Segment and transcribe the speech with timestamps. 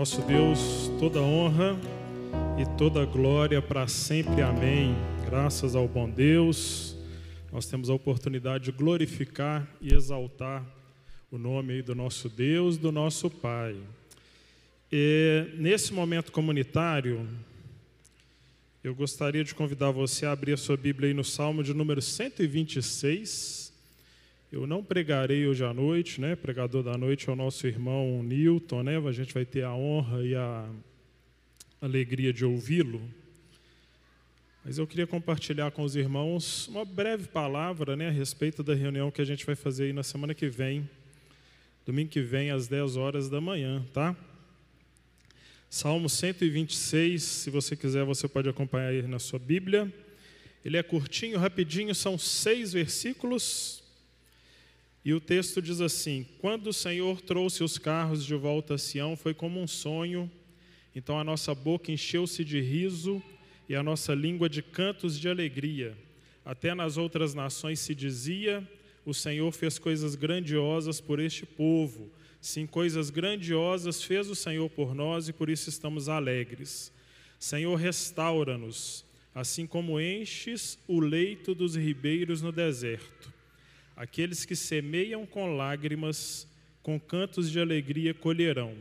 [0.00, 1.78] nosso Deus toda honra
[2.58, 4.40] e toda glória para sempre.
[4.40, 4.96] Amém.
[5.26, 6.96] Graças ao bom Deus,
[7.52, 10.64] nós temos a oportunidade de glorificar e exaltar
[11.30, 13.76] o nome do nosso Deus, do nosso Pai.
[14.90, 17.28] E, nesse momento comunitário,
[18.82, 22.00] eu gostaria de convidar você a abrir a sua Bíblia aí no Salmo de número
[22.00, 23.69] 126.
[24.52, 26.34] Eu não pregarei hoje à noite, né?
[26.34, 28.98] Pregador da noite é o nosso irmão Newton, né?
[28.98, 30.68] A gente vai ter a honra e a
[31.80, 33.00] alegria de ouvi-lo.
[34.64, 39.08] Mas eu queria compartilhar com os irmãos uma breve palavra, né, a respeito da reunião
[39.08, 40.90] que a gente vai fazer aí na semana que vem,
[41.86, 44.16] domingo que vem às 10 horas da manhã, tá?
[45.70, 49.90] Salmo 126, se você quiser, você pode acompanhar aí na sua Bíblia.
[50.64, 53.79] Ele é curtinho, rapidinho, são seis versículos.
[55.04, 59.16] E o texto diz assim: Quando o Senhor trouxe os carros de volta a Sião,
[59.16, 60.30] foi como um sonho.
[60.94, 63.22] Então a nossa boca encheu-se de riso
[63.68, 65.96] e a nossa língua de cantos de alegria.
[66.44, 68.66] Até nas outras nações se dizia:
[69.04, 72.10] O Senhor fez coisas grandiosas por este povo.
[72.40, 76.92] Sim, coisas grandiosas fez o Senhor por nós e por isso estamos alegres.
[77.38, 79.04] Senhor, restaura-nos,
[79.34, 83.32] assim como enches o leito dos ribeiros no deserto.
[84.00, 86.48] Aqueles que semeiam com lágrimas,
[86.82, 88.74] com cantos de alegria colherão.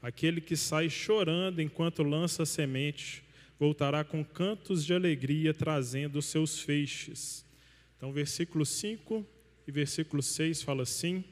[0.00, 3.24] Aquele que sai chorando enquanto lança semente,
[3.58, 7.44] voltará com cantos de alegria, trazendo os seus feixes.
[7.96, 9.26] Então, versículo 5
[9.66, 11.24] e versículo 6 fala assim: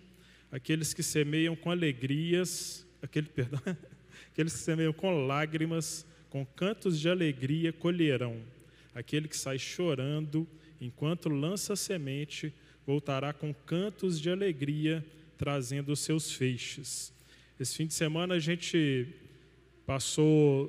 [0.51, 3.63] Aqueles que semeiam com alegrias, aquele, perdão,
[4.33, 8.43] aqueles que semeiam com lágrimas, com cantos de alegria colherão.
[8.93, 10.49] Aquele que sai chorando
[10.81, 12.53] enquanto lança semente,
[12.91, 15.05] voltará com cantos de alegria,
[15.39, 17.13] trazendo os seus feixes.
[17.59, 19.07] Esse fim de semana a gente
[19.87, 20.69] passou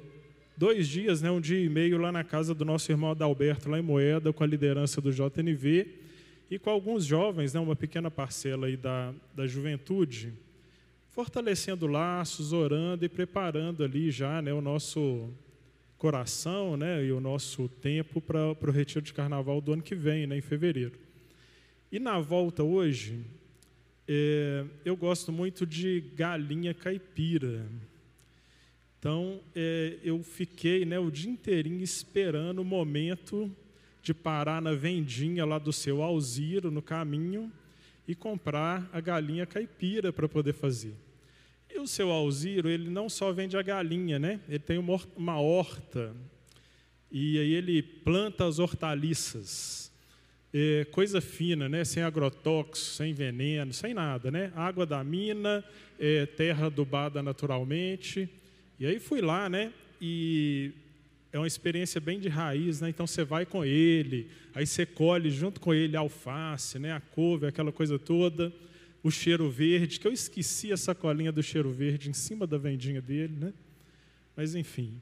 [0.55, 3.79] dois dias, né, um dia e meio lá na casa do nosso irmão Adalberto, lá
[3.79, 5.87] em Moeda, com a liderança do JNV
[6.51, 10.31] e com alguns jovens, né, uma pequena parcela aí da, da juventude,
[11.09, 15.27] fortalecendo laços, orando e preparando ali já né, o nosso
[15.97, 20.27] coração né, e o nosso tempo para o retiro de carnaval do ano que vem,
[20.27, 21.09] né, em fevereiro.
[21.91, 23.19] E na volta hoje,
[24.07, 27.67] é, eu gosto muito de galinha caipira.
[28.97, 33.53] Então, é, eu fiquei né, o dia inteirinho esperando o momento
[34.01, 37.51] de parar na vendinha lá do seu Alziro, no caminho,
[38.07, 40.93] e comprar a galinha caipira para poder fazer.
[41.69, 44.39] E o seu Alziro, ele não só vende a galinha, né?
[44.47, 46.15] Ele tem uma, horta,
[47.11, 49.80] e aí ele planta as hortaliças
[50.53, 51.83] é, coisa fina, né?
[51.83, 54.29] sem agrotóxicos, sem veneno, sem nada.
[54.29, 54.51] Né?
[54.55, 55.63] Água da mina,
[55.99, 58.29] é, terra adubada naturalmente.
[58.79, 59.71] E aí fui lá, né?
[60.01, 60.71] E
[61.31, 62.89] é uma experiência bem de raiz, né?
[62.89, 66.91] Então você vai com ele, aí você colhe junto com ele a alface, né?
[66.91, 68.51] A couve, aquela coisa toda,
[69.03, 73.01] o cheiro verde, que eu esqueci a sacolinha do cheiro verde em cima da vendinha
[73.01, 73.53] dele, né?
[74.35, 74.99] Mas enfim.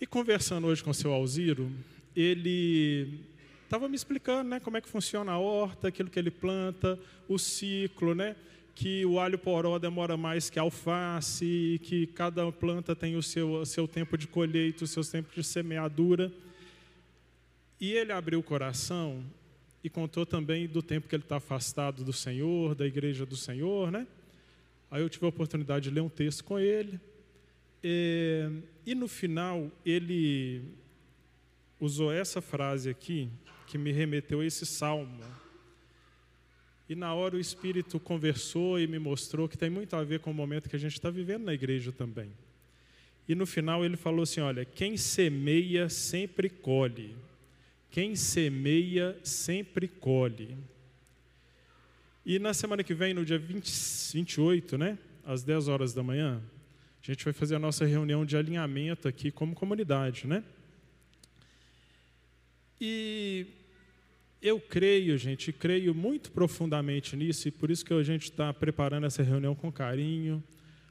[0.00, 1.70] E conversando hoje com o seu Alziro,
[2.14, 3.24] ele
[3.66, 7.36] estava me explicando né, como é que funciona a horta, aquilo que ele planta, o
[7.38, 8.36] ciclo, né,
[8.74, 13.54] que o alho poró demora mais que a alface, que cada planta tem o seu,
[13.54, 16.32] o seu tempo de colheita, o seu tempo de semeadura.
[17.80, 19.24] E ele abriu o coração
[19.82, 23.90] e contou também do tempo que ele está afastado do Senhor, da igreja do Senhor,
[23.90, 24.06] né?
[24.90, 27.00] Aí eu tive a oportunidade de ler um texto com ele.
[27.82, 28.48] E,
[28.84, 30.62] e no final ele
[31.80, 33.28] usou essa frase aqui,
[33.66, 35.24] que me remeteu a esse salmo.
[36.88, 40.30] E na hora o Espírito conversou e me mostrou que tem muito a ver com
[40.30, 42.30] o momento que a gente está vivendo na igreja também.
[43.28, 47.16] E no final ele falou assim: olha, quem semeia sempre colhe.
[47.90, 50.56] Quem semeia sempre colhe.
[52.24, 53.70] E na semana que vem, no dia 20,
[54.14, 56.42] 28, né, às 10 horas da manhã,
[57.02, 60.42] a gente vai fazer a nossa reunião de alinhamento aqui como comunidade, né?
[62.80, 63.46] E
[64.40, 69.06] eu creio, gente, creio muito profundamente nisso, e por isso que a gente está preparando
[69.06, 70.42] essa reunião com carinho.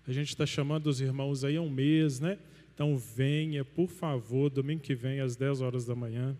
[0.07, 2.37] A gente está chamando os irmãos aí há um mês, né?
[2.73, 6.37] Então venha, por favor, domingo que vem, às 10 horas da manhã.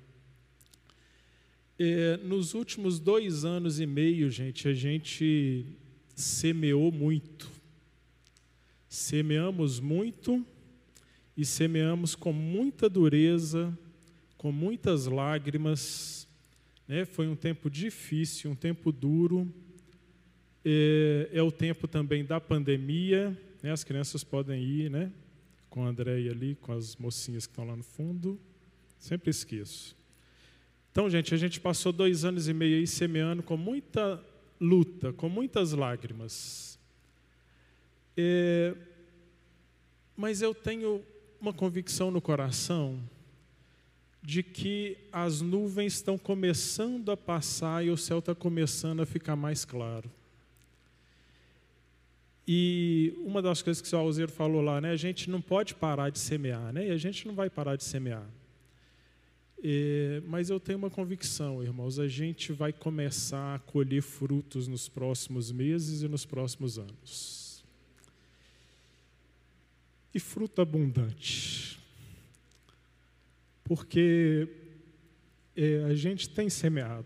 [1.78, 5.66] É, nos últimos dois anos e meio, gente, a gente
[6.16, 7.52] semeou muito.
[8.88, 10.46] Semeamos muito
[11.36, 13.78] e semeamos com muita dureza,
[14.46, 16.28] com muitas lágrimas.
[16.88, 17.04] Né?
[17.04, 19.52] Foi um tempo difícil, um tempo duro.
[20.64, 23.36] É, é o tempo também da pandemia.
[23.64, 23.72] Né?
[23.72, 25.12] As crianças podem ir, né?
[25.68, 28.40] Com a Andréia ali, com as mocinhas que estão lá no fundo.
[29.00, 29.98] Sempre esqueço.
[30.92, 34.24] Então, gente, a gente passou dois anos e meio aí semeando com muita
[34.62, 36.78] luta, com muitas lágrimas.
[38.16, 38.76] É,
[40.16, 41.02] mas eu tenho
[41.42, 43.02] uma convicção no coração
[44.26, 49.36] de que as nuvens estão começando a passar e o céu está começando a ficar
[49.36, 50.10] mais claro.
[52.48, 55.76] E uma das coisas que o seu Alzeiro falou lá, né, a gente não pode
[55.76, 58.28] parar de semear, né, e a gente não vai parar de semear.
[59.64, 64.90] É, mas eu tenho uma convicção, irmãos, a gente vai começar a colher frutos nos
[64.90, 67.64] próximos meses e nos próximos anos.
[70.14, 71.65] E fruto abundante.
[73.66, 74.48] Porque
[75.56, 77.06] é, a gente tem semeado.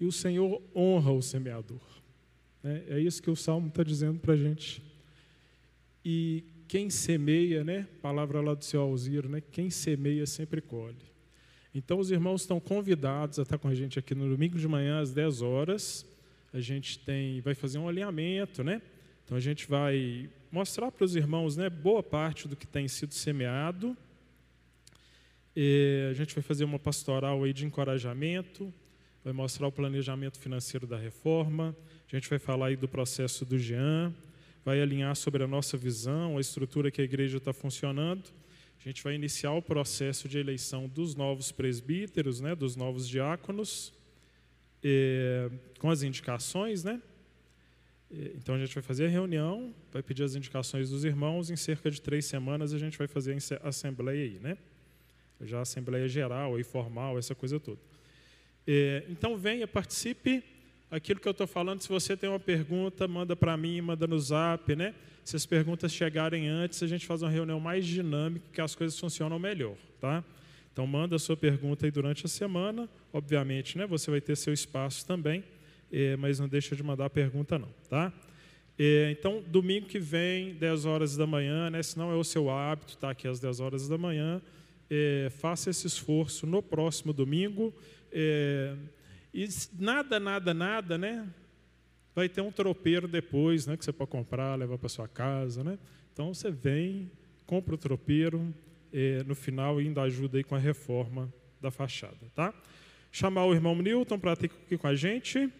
[0.00, 1.80] E o Senhor honra o semeador.
[2.62, 2.82] Né?
[2.88, 4.82] É isso que o Salmo está dizendo para a gente.
[6.04, 7.86] E quem semeia, né?
[8.00, 9.42] Palavra lá do seu Alziro, né?
[9.52, 10.96] Quem semeia sempre colhe.
[11.74, 15.00] Então, os irmãos estão convidados a estar com a gente aqui no domingo de manhã,
[15.00, 16.06] às 10 horas.
[16.52, 18.80] A gente tem, vai fazer um alinhamento, né?
[19.24, 23.12] Então, a gente vai mostrar para os irmãos né, boa parte do que tem sido
[23.12, 23.96] semeado.
[25.56, 28.72] E a gente vai fazer uma pastoral aí de encorajamento,
[29.22, 31.76] vai mostrar o planejamento financeiro da reforma,
[32.10, 34.12] a gente vai falar aí do processo do Jean,
[34.64, 38.24] vai alinhar sobre a nossa visão, a estrutura que a igreja está funcionando
[38.84, 43.94] a gente vai iniciar o processo de eleição dos novos presbíteros, né, dos novos diáconos,
[45.78, 47.00] com as indicações, né?
[48.10, 51.48] Então a gente vai fazer a reunião, vai pedir as indicações dos irmãos.
[51.48, 54.58] Em cerca de três semanas a gente vai fazer a assembleia aí, né?
[55.40, 57.78] Já assembleia geral, aí formal, essa coisa toda.
[58.66, 60.42] É, então venha, participe.
[60.90, 64.18] Aquilo que eu estou falando, se você tem uma pergunta, manda para mim, manda no
[64.18, 64.94] zap, né?
[65.24, 68.98] Se as perguntas chegarem antes, a gente faz uma reunião mais dinâmica, que as coisas
[68.98, 70.22] funcionam melhor, tá?
[70.72, 73.86] Então manda a sua pergunta aí durante a semana, obviamente, né?
[73.86, 75.42] Você vai ter seu espaço também,
[75.90, 78.12] é, mas não deixa de mandar a pergunta não, tá?
[78.78, 81.82] É, então, domingo que vem, 10 horas da manhã, né?
[81.82, 84.42] Se não é o seu hábito, tá aqui às 10 horas da manhã,
[84.90, 87.74] é, faça esse esforço no próximo domingo.
[88.12, 88.74] É,
[89.32, 89.48] e
[89.78, 91.28] nada, nada, nada, né?
[92.14, 95.78] vai ter um tropeiro depois, né, que você pode comprar, levar para sua casa, né?
[96.12, 97.10] Então você vem,
[97.44, 98.54] compra o tropeiro,
[98.92, 102.54] e, no final ainda ajuda aí com a reforma da fachada, tá?
[103.10, 105.50] Chamar o irmão Newton para estar aqui com a gente.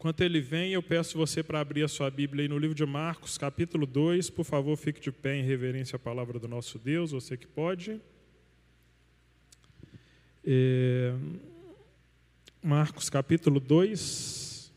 [0.00, 2.86] Enquanto ele vem, eu peço você para abrir a sua Bíblia aí no livro de
[2.86, 4.30] Marcos, capítulo 2.
[4.30, 8.00] Por favor, fique de pé em reverência à palavra do nosso Deus, você que pode.
[10.42, 11.12] É...
[12.62, 14.72] Marcos, capítulo 2.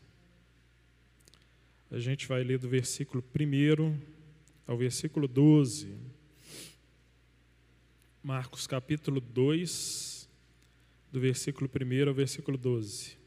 [1.90, 3.98] A gente vai ler do versículo 1
[4.66, 5.96] ao versículo 12.
[8.22, 10.28] Marcos capítulo 2,
[11.10, 13.23] do versículo 1 ao versículo 12.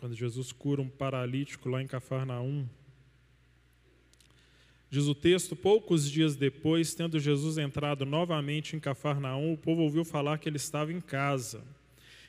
[0.00, 2.66] Quando Jesus cura um paralítico lá em Cafarnaum.
[4.88, 10.02] Diz o texto: poucos dias depois, tendo Jesus entrado novamente em Cafarnaum, o povo ouviu
[10.02, 11.62] falar que ele estava em casa.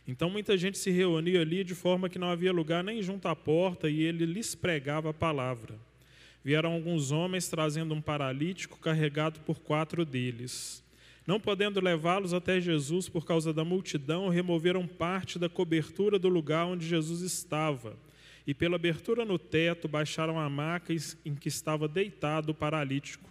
[0.05, 3.35] Então muita gente se reunia ali de forma que não havia lugar nem junto à
[3.35, 5.79] porta e ele lhes pregava a palavra.
[6.43, 10.83] Vieram alguns homens trazendo um paralítico carregado por quatro deles.
[11.25, 16.65] Não podendo levá-los até Jesus por causa da multidão, removeram parte da cobertura do lugar
[16.65, 17.95] onde Jesus estava.
[18.45, 23.29] E pela abertura no teto baixaram a maca em que estava deitado o paralítico.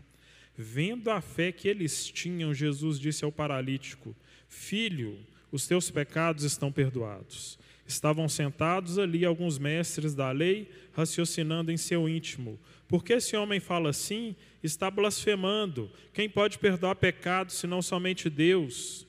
[0.57, 4.15] Vendo a fé que eles tinham, Jesus disse ao paralítico:
[4.49, 5.19] Filho,
[5.51, 7.59] os teus pecados estão perdoados.
[7.91, 12.57] Estavam sentados ali alguns mestres da lei, raciocinando em seu íntimo.
[12.87, 14.37] Por que esse homem fala assim?
[14.63, 15.91] Está blasfemando.
[16.15, 19.09] Quem pode perdoar pecados senão somente Deus?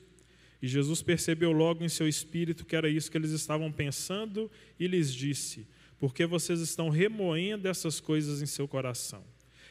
[0.60, 4.88] E Jesus percebeu logo em seu espírito que era isso que eles estavam pensando e
[4.88, 5.64] lhes disse:
[6.00, 9.22] Por que vocês estão remoendo essas coisas em seu coração?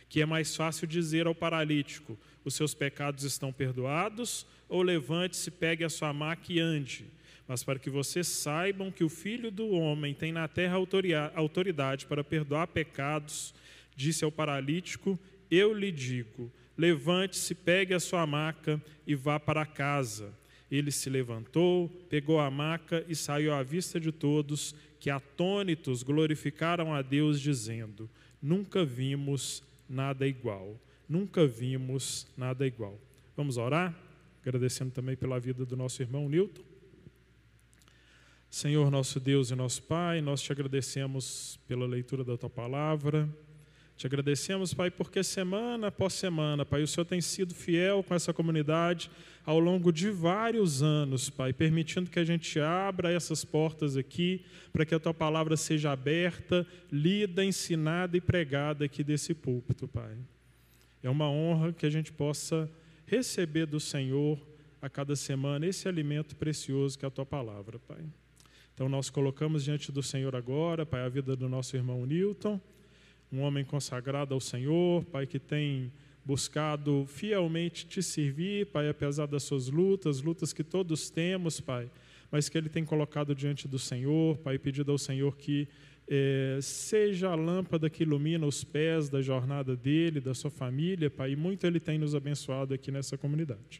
[0.08, 5.84] Que é mais fácil dizer ao paralítico: Os seus pecados estão perdoados, ou levante-se, pegue
[5.84, 7.12] a sua maca e ande.
[7.52, 10.78] Mas para que vocês saibam que o Filho do Homem tem na terra
[11.36, 13.54] autoridade para perdoar pecados,
[13.94, 20.34] disse ao paralítico: Eu lhe digo, levante-se, pegue a sua maca e vá para casa.
[20.72, 26.94] Ele se levantou, pegou a maca e saiu à vista de todos, que atônitos glorificaram
[26.94, 28.10] a Deus, dizendo:
[28.42, 30.80] Nunca vimos nada igual.
[31.06, 32.98] Nunca vimos nada igual.
[33.36, 33.94] Vamos orar?
[34.42, 36.71] agradecendo também pela vida do nosso irmão Newton.
[38.52, 43.30] Senhor nosso Deus e nosso Pai, nós te agradecemos pela leitura da tua palavra.
[43.96, 48.34] Te agradecemos, Pai, porque semana após semana, Pai, o Senhor tem sido fiel com essa
[48.34, 49.10] comunidade
[49.46, 54.44] ao longo de vários anos, Pai, permitindo que a gente abra essas portas aqui,
[54.74, 60.18] para que a tua palavra seja aberta, lida, ensinada e pregada aqui desse púlpito, Pai.
[61.02, 62.70] É uma honra que a gente possa
[63.06, 64.38] receber do Senhor
[64.82, 68.04] a cada semana esse alimento precioso que é a tua palavra, Pai.
[68.82, 72.60] Então nós colocamos diante do Senhor agora, Pai, a vida do nosso irmão Newton,
[73.32, 75.92] um homem consagrado ao Senhor, Pai, que tem
[76.26, 81.92] buscado fielmente te servir, Pai, apesar das suas lutas, lutas que todos temos, Pai,
[82.32, 85.68] mas que ele tem colocado diante do Senhor, Pai, pedido ao Senhor que
[86.08, 91.34] eh, seja a lâmpada que ilumina os pés da jornada dele, da sua família, Pai,
[91.34, 93.80] e muito ele tem nos abençoado aqui nessa comunidade.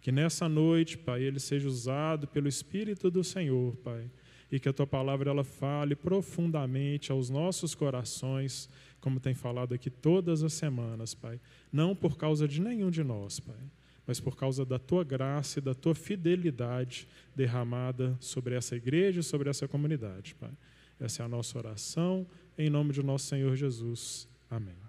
[0.00, 4.08] Que nessa noite, Pai, ele seja usado pelo Espírito do Senhor, Pai,
[4.50, 8.68] e que a tua palavra ela fale profundamente aos nossos corações,
[9.00, 11.40] como tem falado aqui todas as semanas, Pai.
[11.72, 13.70] Não por causa de nenhum de nós, Pai,
[14.06, 19.24] mas por causa da tua graça e da tua fidelidade derramada sobre essa igreja e
[19.24, 20.52] sobre essa comunidade, Pai.
[20.98, 22.26] Essa é a nossa oração,
[22.56, 24.28] em nome de nosso Senhor Jesus.
[24.48, 24.85] Amém.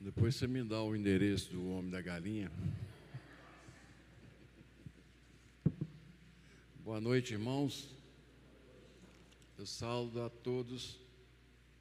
[0.00, 2.50] Depois você me dá o endereço do homem da galinha.
[6.82, 7.94] Boa noite, irmãos.
[9.58, 10.98] Eu saúdo a todos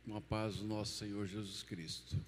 [0.04, 2.20] com a paz do nosso Senhor Jesus Cristo.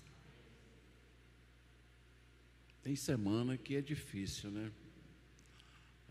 [2.82, 4.72] Tem semana que é difícil, né?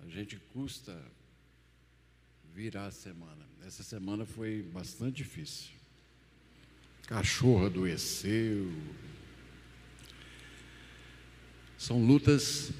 [0.04, 1.02] A gente custa
[2.52, 3.46] virar a semana.
[3.64, 5.72] Essa semana foi bastante difícil.
[7.06, 8.70] Cachorro adoeceu,
[11.80, 12.72] são lutas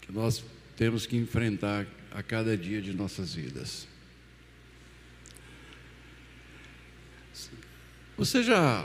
[0.00, 0.44] que nós
[0.76, 3.86] temos que enfrentar a cada dia de nossas vidas.
[8.16, 8.84] Você já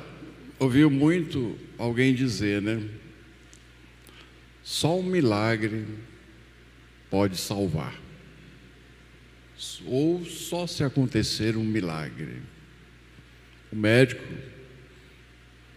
[0.59, 2.87] ouviu muito alguém dizer, né?
[4.61, 5.87] Só um milagre
[7.09, 7.99] pode salvar.
[9.83, 12.39] Ou só se acontecer um milagre.
[13.71, 14.23] O médico,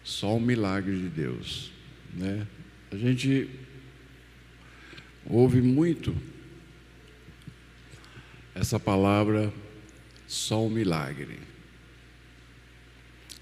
[0.03, 1.74] só um milagre de Deus.
[2.15, 2.47] Né?
[2.93, 3.49] A gente
[5.27, 6.15] ouve muito
[8.55, 9.53] essa palavra,
[10.29, 11.41] só um milagre.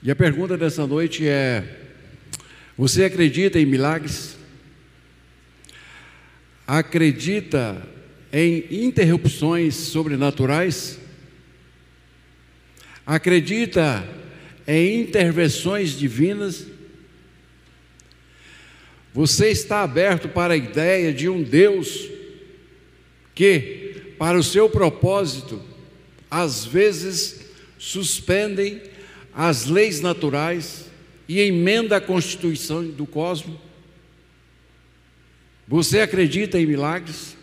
[0.02, 1.81] E a pergunta dessa noite é:
[2.76, 4.37] você acredita em milagres?
[6.67, 7.87] Acredita
[8.33, 10.99] em interrupções sobrenaturais?
[13.05, 14.09] Acredita
[14.67, 16.67] em intervenções divinas?
[19.12, 22.09] Você está aberto para a ideia de um Deus
[23.35, 25.62] que, para o seu propósito,
[26.31, 27.42] às vezes
[27.78, 28.81] suspendem
[29.35, 30.87] as leis naturais
[31.28, 33.59] e emenda a constituição do cosmos?
[35.69, 37.37] Você acredita em milagres?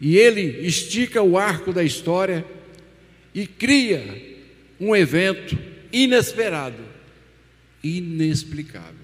[0.00, 2.44] E ele estica o arco da história
[3.34, 4.42] e cria
[4.78, 5.56] um evento
[5.92, 6.82] inesperado,
[7.82, 9.03] inexplicável.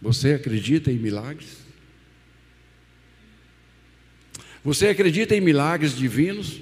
[0.00, 1.58] Você acredita em milagres?
[4.64, 6.60] Você acredita em milagres divinos?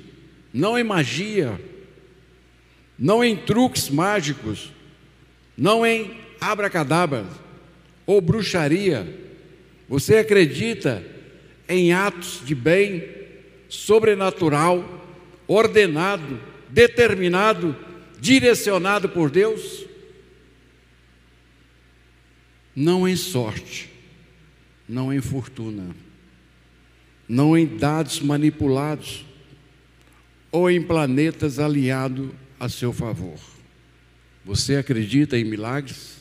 [0.53, 1.61] Não em magia,
[2.99, 4.73] não em truques mágicos,
[5.57, 7.27] não em abracadabra
[8.07, 9.07] ou bruxaria.
[9.89, 11.05] Você acredita
[11.69, 13.05] em atos de bem
[13.69, 15.07] sobrenatural,
[15.47, 16.41] ordenado,
[16.71, 17.77] determinado,
[18.19, 19.88] direcionado por Deus?
[22.81, 23.91] Não em sorte,
[24.89, 25.97] não em fortuna,
[27.29, 29.27] não em dados manipulados
[30.53, 33.37] ou em planetas aliados a seu favor.
[34.45, 36.19] Você acredita em milagres?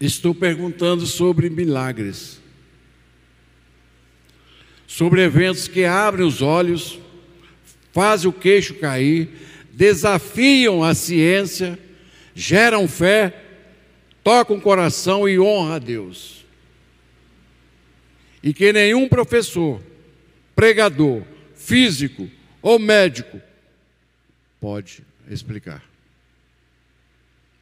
[0.00, 2.40] Estou perguntando sobre milagres,
[4.86, 6.98] sobre eventos que abrem os olhos,
[7.92, 9.28] fazem o queixo cair,
[9.74, 11.78] desafiam a ciência,
[12.34, 13.44] geram fé
[14.28, 16.44] toca o coração e honra a Deus.
[18.42, 19.82] E que nenhum professor,
[20.54, 21.22] pregador,
[21.54, 22.28] físico
[22.60, 23.40] ou médico
[24.60, 25.82] pode explicar.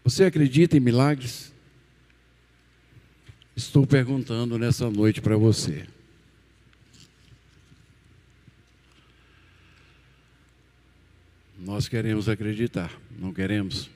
[0.03, 1.55] Você acredita em milagres?
[3.55, 5.87] Estou perguntando nessa noite para você.
[11.61, 13.89] Nós queremos acreditar, não queremos?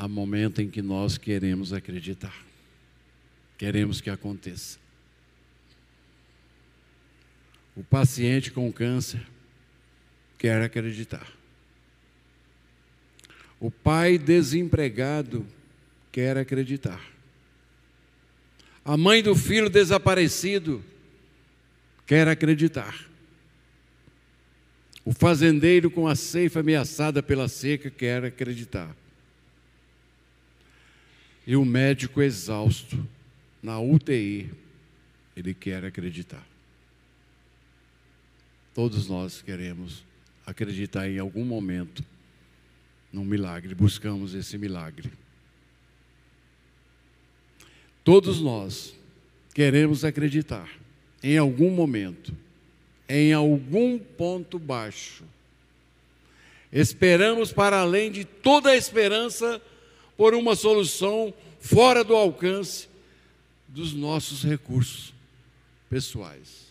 [0.00, 2.34] Há momento em que nós queremos acreditar,
[3.58, 4.78] queremos que aconteça.
[7.76, 9.20] O paciente com câncer
[10.38, 11.30] quer acreditar.
[13.60, 15.46] O pai desempregado
[16.10, 17.04] quer acreditar.
[18.82, 20.82] A mãe do filho desaparecido
[22.06, 23.04] quer acreditar.
[25.04, 28.96] O fazendeiro com a ceifa ameaçada pela seca quer acreditar.
[31.50, 33.04] E o médico exausto
[33.60, 34.52] na UTI,
[35.36, 36.46] ele quer acreditar.
[38.72, 40.04] Todos nós queremos
[40.46, 42.04] acreditar em algum momento
[43.12, 45.10] num milagre, buscamos esse milagre.
[48.04, 48.94] Todos nós
[49.52, 50.70] queremos acreditar
[51.20, 52.32] em algum momento,
[53.08, 55.24] em algum ponto baixo.
[56.72, 59.60] Esperamos para além de toda a esperança
[60.20, 62.90] por uma solução fora do alcance
[63.66, 65.14] dos nossos recursos
[65.88, 66.66] pessoais.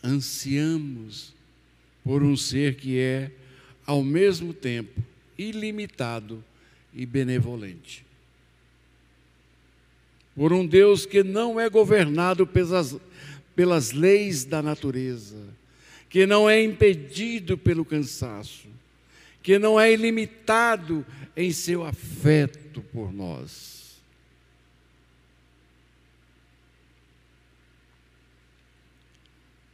[0.00, 1.34] Ansiamos
[2.04, 3.32] por um ser que é,
[3.84, 5.02] ao mesmo tempo,
[5.36, 6.44] ilimitado
[6.94, 8.06] e benevolente.
[10.36, 12.96] Por um Deus que não é governado pelas,
[13.56, 15.48] pelas leis da natureza,
[16.08, 18.70] que não é impedido pelo cansaço,
[19.42, 21.04] que não é ilimitado
[21.36, 24.00] em seu afeto por nós.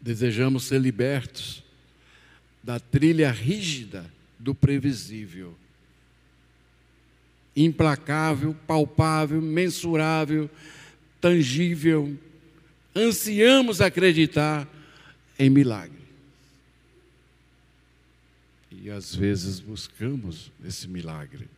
[0.01, 1.63] Desejamos ser libertos
[2.63, 5.55] da trilha rígida do previsível.
[7.55, 10.49] Implacável, palpável, mensurável,
[11.21, 12.17] tangível.
[12.95, 14.67] Ansiamos acreditar
[15.39, 15.98] em milagre.
[18.81, 21.49] E às vezes buscamos esse milagre.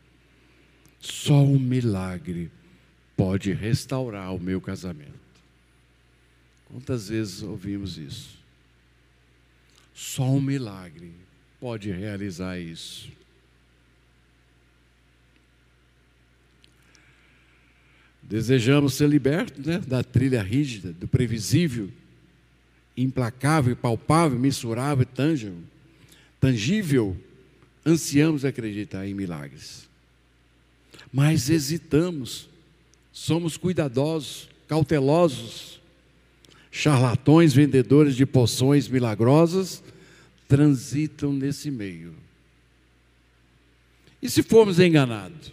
[0.98, 2.50] Só um milagre
[3.16, 5.20] pode restaurar o meu casamento.
[6.66, 8.38] Quantas vezes ouvimos isso?
[9.94, 11.12] Só um milagre
[11.60, 13.10] pode realizar isso.
[18.22, 21.90] Desejamos ser libertos né, da trilha rígida, do previsível,
[22.96, 25.62] implacável, palpável, mensurável, tangível.
[26.40, 27.16] Tangível.
[27.84, 29.88] Ansiamos acreditar em milagres.
[31.12, 32.48] Mas hesitamos,
[33.12, 35.80] somos cuidadosos, cautelosos
[36.70, 39.82] charlatões, vendedores de poções milagrosas,
[40.46, 42.14] transitam nesse meio.
[44.22, 45.52] E se formos enganados?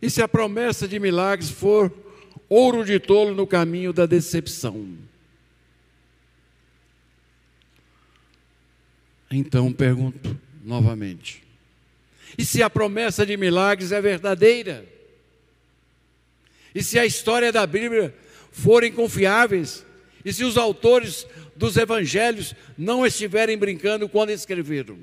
[0.00, 1.92] E se a promessa de milagres for
[2.48, 4.88] ouro de tolo no caminho da decepção?
[9.30, 11.42] Então pergunto novamente:
[12.38, 14.86] e se a promessa de milagres é verdadeira?
[16.74, 18.14] E se a história da Bíblia
[18.50, 19.84] forem confiáveis,
[20.24, 24.98] e se os autores dos evangelhos não estiverem brincando quando escreveram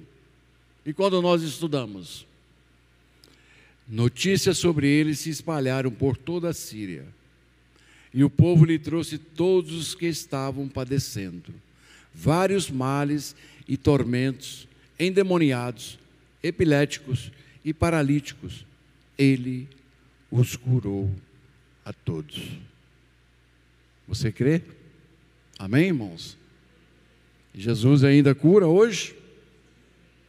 [0.85, 2.27] e quando nós estudamos.
[3.87, 7.05] Notícias sobre ele se espalharam por toda a Síria.
[8.13, 11.53] E o povo lhe trouxe todos os que estavam padecendo,
[12.13, 13.35] vários males
[13.67, 14.67] e tormentos,
[14.99, 15.97] endemoniados,
[16.41, 17.31] epiléticos
[17.63, 18.65] e paralíticos.
[19.17, 19.67] Ele
[20.29, 21.09] os curou
[21.85, 22.57] a todos.
[24.07, 24.61] Você crê?
[25.57, 26.37] Amém, irmãos?
[27.53, 29.15] Jesus ainda cura hoje?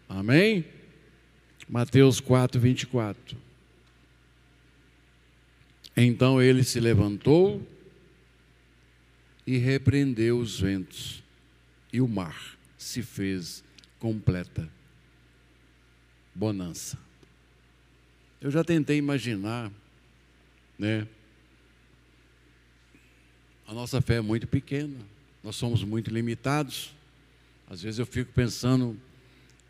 [0.09, 0.64] Amém?
[1.68, 3.37] Mateus 4, 24.
[5.97, 7.66] Então ele se levantou
[9.47, 11.23] e repreendeu os ventos,
[11.92, 12.54] e o mar
[12.85, 13.64] se fez
[13.99, 14.68] completa
[16.35, 16.99] bonança.
[18.40, 19.73] Eu já tentei imaginar,
[20.79, 21.07] né?
[23.66, 24.94] a nossa fé é muito pequena,
[25.42, 26.94] nós somos muito limitados.
[27.66, 28.94] Às vezes eu fico pensando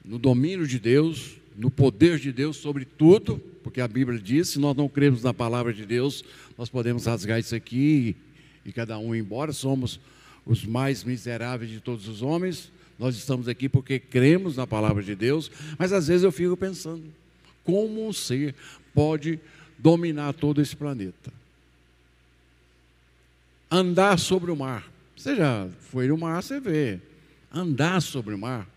[0.04, 4.58] no domínio de Deus, no poder de Deus sobre tudo, porque a Bíblia diz: se
[4.58, 6.24] nós não cremos na palavra de Deus,
[6.58, 8.16] nós podemos rasgar isso aqui
[8.66, 9.52] e, cada um ir embora.
[9.52, 10.00] Somos
[10.44, 12.72] os mais miseráveis de todos os homens.
[12.98, 17.04] Nós estamos aqui porque cremos na palavra de Deus, mas às vezes eu fico pensando:
[17.64, 18.54] como um ser
[18.94, 19.40] pode
[19.78, 21.32] dominar todo esse planeta?
[23.74, 24.90] andar sobre o mar.
[25.16, 27.00] Você já foi no mar, você vê.
[27.52, 28.68] Andar sobre o mar.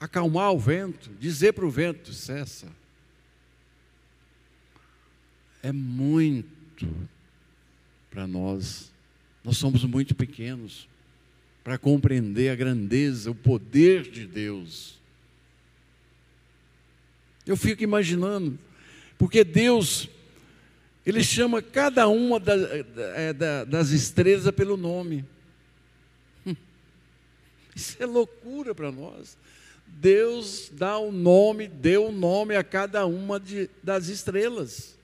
[0.00, 2.68] Acalmar o vento, dizer para o vento, cessa.
[5.62, 6.86] É muito
[8.10, 8.92] para nós.
[9.44, 10.88] Nós somos muito pequenos
[11.62, 14.98] para compreender a grandeza, o poder de Deus.
[17.46, 18.58] Eu fico imaginando,
[19.18, 20.08] porque Deus,
[21.04, 22.40] Ele chama cada uma
[23.16, 23.32] é,
[23.64, 25.24] das estrelas pelo nome.
[27.74, 29.36] Isso é loucura para nós.
[29.86, 34.96] Deus dá o um nome, deu o um nome a cada uma de, das estrelas.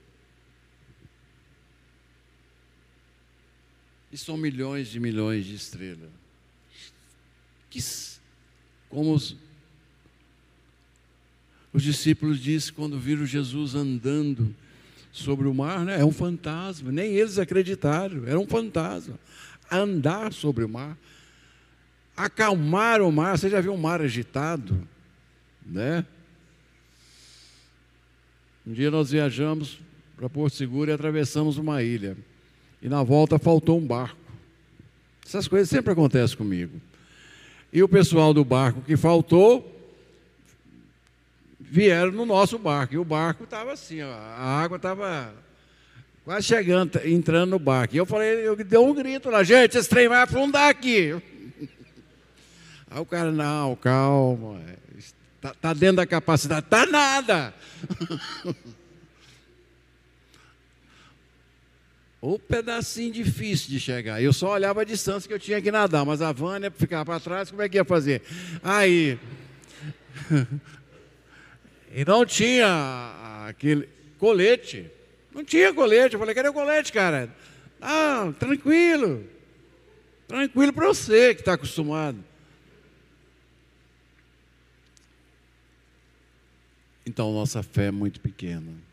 [4.11, 6.09] E são milhões de milhões de estrelas.
[7.69, 7.79] Que,
[8.89, 9.35] como os,
[11.71, 14.55] os discípulos dizem quando viram Jesus andando
[15.11, 15.99] sobre o mar, né?
[15.99, 16.91] é um fantasma.
[16.91, 19.19] Nem eles acreditaram, era um fantasma.
[19.71, 20.97] Andar sobre o mar,
[22.15, 23.37] acalmar o mar.
[23.37, 24.87] Você já viu um mar agitado,
[25.65, 26.05] né?
[28.65, 29.79] Um dia nós viajamos
[30.15, 32.17] para Porto Seguro e atravessamos uma ilha.
[32.81, 34.19] E na volta faltou um barco.
[35.25, 36.79] Essas coisas sempre acontecem comigo.
[37.71, 39.75] E o pessoal do barco que faltou
[41.59, 42.95] vieram no nosso barco.
[42.95, 45.33] E o barco estava assim, ó, a água estava
[46.25, 47.95] quase chegando, entrando no barco.
[47.95, 51.15] E eu falei, eu dei um grito lá, gente, esse trem vai afundar aqui.
[52.89, 54.61] Aí o cara, não, calma,
[55.35, 56.65] está tá dentro da capacidade.
[56.65, 57.53] Está nada.
[62.21, 64.21] O pedacinho difícil de chegar.
[64.21, 67.19] Eu só olhava a distância que eu tinha que nadar, mas a Vânia ficava para
[67.19, 68.21] trás, como é que ia fazer?
[68.61, 69.17] Aí.
[71.95, 74.91] e não tinha aquele colete.
[75.33, 76.15] Não tinha colete.
[76.15, 77.33] Eu falei, cadê o colete, cara?
[77.81, 79.25] Ah, tranquilo.
[80.27, 82.21] Tranquilo para você que está acostumado.
[87.05, 88.88] Então, nossa fé é muito pequena.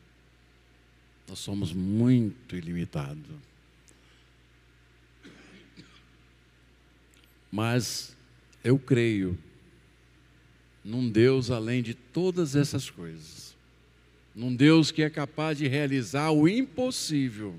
[1.28, 3.24] Nós somos muito ilimitados.
[7.50, 8.16] Mas
[8.62, 9.38] eu creio
[10.84, 13.56] num Deus além de todas essas coisas.
[14.34, 17.54] Num Deus que é capaz de realizar o impossível.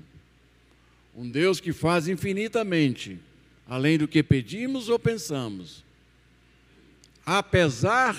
[1.14, 3.18] Um Deus que faz infinitamente
[3.68, 5.84] além do que pedimos ou pensamos.
[7.26, 8.16] Apesar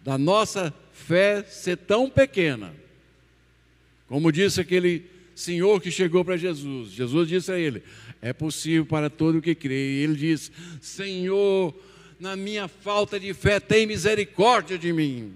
[0.00, 2.74] da nossa fé ser tão pequena,
[4.10, 5.04] como disse aquele
[5.36, 6.90] senhor que chegou para Jesus.
[6.90, 7.80] Jesus disse a ele:
[8.20, 9.72] É possível para todo o que crê.
[9.72, 11.72] E ele disse: Senhor,
[12.18, 15.32] na minha falta de fé, tem misericórdia de mim.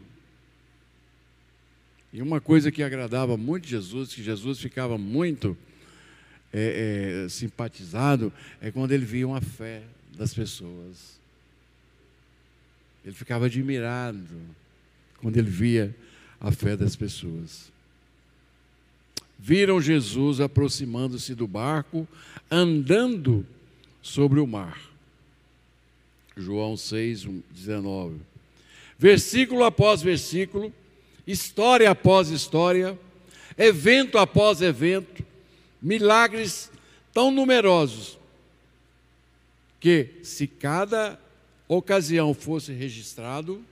[2.13, 5.57] E uma coisa que agradava muito Jesus, que Jesus ficava muito
[6.53, 9.83] é, é, simpatizado, é quando ele via uma fé
[10.17, 11.17] das pessoas.
[13.05, 14.41] Ele ficava admirado
[15.19, 15.95] quando ele via
[16.41, 17.73] a fé das pessoas
[19.47, 22.09] viram Jesus aproximando-se do barco,
[22.51, 23.47] andando
[24.01, 24.81] sobre o mar.
[26.35, 28.21] João 6, 19.
[28.99, 30.73] Versículo após versículo,
[31.27, 32.99] história após história,
[33.59, 35.23] evento após evento,
[35.81, 36.71] milagres
[37.13, 38.19] tão numerosos
[39.79, 41.21] que, se cada
[41.69, 43.63] ocasião fosse registrado,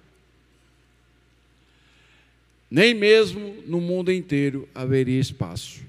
[2.72, 5.82] nem mesmo no mundo inteiro haveria espaço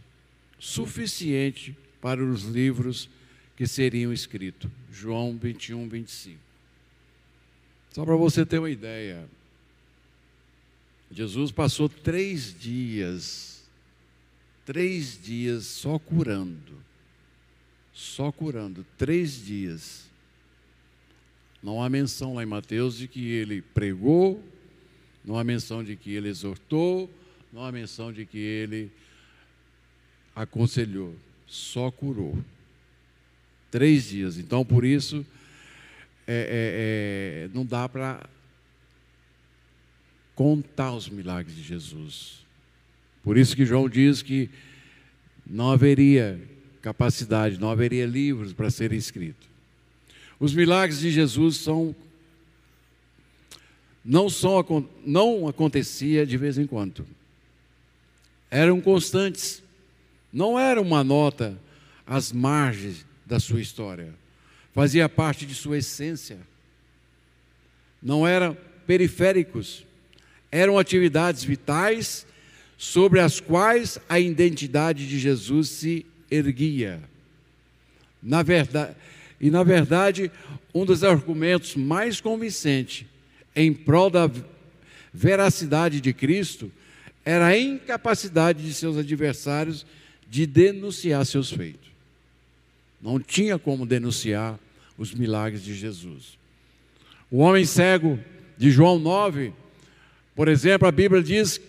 [0.60, 3.10] suficiente para os livros
[3.56, 4.70] que seriam escritos.
[4.92, 6.38] João 21, 25.
[7.90, 9.26] Só para você ter uma ideia,
[11.10, 13.64] Jesus passou três dias,
[14.66, 16.84] três dias só curando,
[17.94, 20.12] só curando, três dias.
[21.64, 24.44] Não há menção lá em Mateus de que ele pregou,
[25.24, 27.10] não há menção de que ele exortou,
[27.52, 28.92] não há menção de que ele
[30.36, 31.16] aconselhou,
[31.48, 32.38] só curou.
[33.72, 34.38] Três dias.
[34.38, 35.26] Então, por isso,
[36.28, 38.28] é, é, é, não dá para
[40.36, 42.44] contar os milagres de Jesus.
[43.24, 44.50] Por isso que João diz que
[45.46, 46.40] não haveria
[46.82, 49.48] capacidade, não haveria livros para serem escritos.
[50.40, 51.96] Os milagres de Jesus são
[54.04, 54.66] não, só,
[55.06, 57.06] não acontecia de vez em quando.
[58.52, 59.64] Eram constantes.
[60.32, 61.58] Não era uma nota
[62.06, 64.14] às margens da sua história.
[64.74, 66.38] Fazia parte de sua essência.
[68.02, 69.86] Não eram periféricos.
[70.52, 72.26] Eram atividades vitais
[72.78, 77.02] sobre as quais a identidade de Jesus se erguia.
[78.22, 78.96] Na verdade,
[79.40, 80.32] e na verdade,
[80.74, 83.06] um dos argumentos mais convincentes
[83.56, 84.30] em prol da
[85.14, 86.72] veracidade de Cristo
[87.24, 89.86] era a incapacidade de seus adversários
[90.30, 91.92] de denunciar seus feitos.
[93.02, 94.58] não tinha como denunciar
[94.98, 96.38] os milagres de Jesus.
[97.30, 98.20] O homem cego
[98.58, 99.54] de João 9,
[100.36, 101.60] por exemplo, a Bíblia diz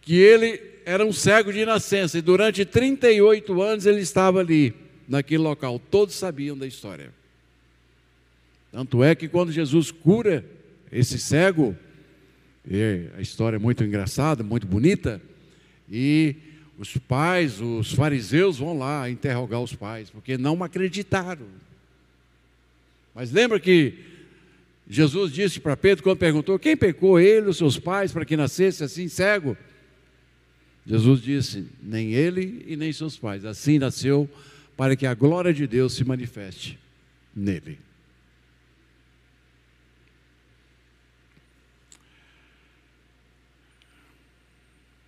[0.00, 4.74] que ele era um cego de nascença e durante 38 anos ele estava ali,
[5.08, 5.78] naquele local.
[5.78, 7.12] Todos sabiam da história.
[8.72, 10.44] Tanto é que quando Jesus cura
[10.94, 11.76] esse cego,
[13.16, 15.20] a história é muito engraçada, muito bonita,
[15.90, 16.36] e
[16.78, 21.46] os pais, os fariseus vão lá interrogar os pais, porque não acreditaram.
[23.12, 23.98] Mas lembra que
[24.88, 28.84] Jesus disse para Pedro, quando perguntou: quem pecou, ele ou seus pais, para que nascesse
[28.84, 29.56] assim cego?
[30.86, 33.44] Jesus disse: nem ele e nem seus pais.
[33.44, 34.28] Assim nasceu
[34.76, 36.78] para que a glória de Deus se manifeste
[37.34, 37.78] nele.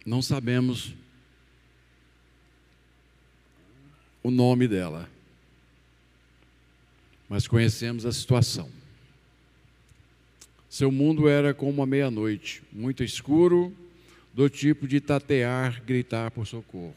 [0.07, 0.95] Não sabemos
[4.23, 5.11] o nome dela,
[7.29, 8.71] mas conhecemos a situação.
[10.71, 13.77] Seu mundo era como a meia-noite, muito escuro,
[14.33, 16.95] do tipo de tatear, gritar por socorro.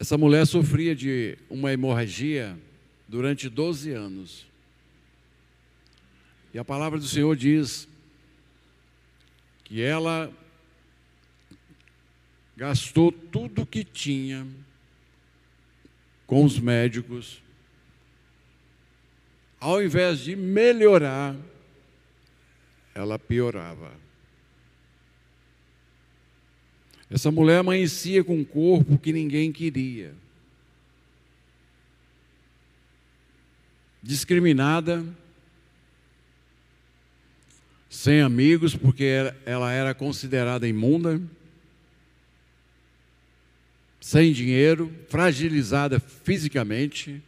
[0.00, 2.58] Essa mulher sofria de uma hemorragia
[3.08, 4.46] durante 12 anos.
[6.52, 7.88] E a palavra do Senhor diz
[9.64, 10.32] que ela
[12.56, 14.46] gastou tudo que tinha
[16.26, 17.42] com os médicos,
[19.60, 21.36] ao invés de melhorar,
[22.94, 23.92] ela piorava.
[27.10, 30.14] Essa mulher amanhecia com um corpo que ninguém queria.
[34.04, 35.02] Discriminada,
[37.88, 41.18] sem amigos, porque ela era considerada imunda
[44.04, 47.22] sem dinheiro, fragilizada fisicamente.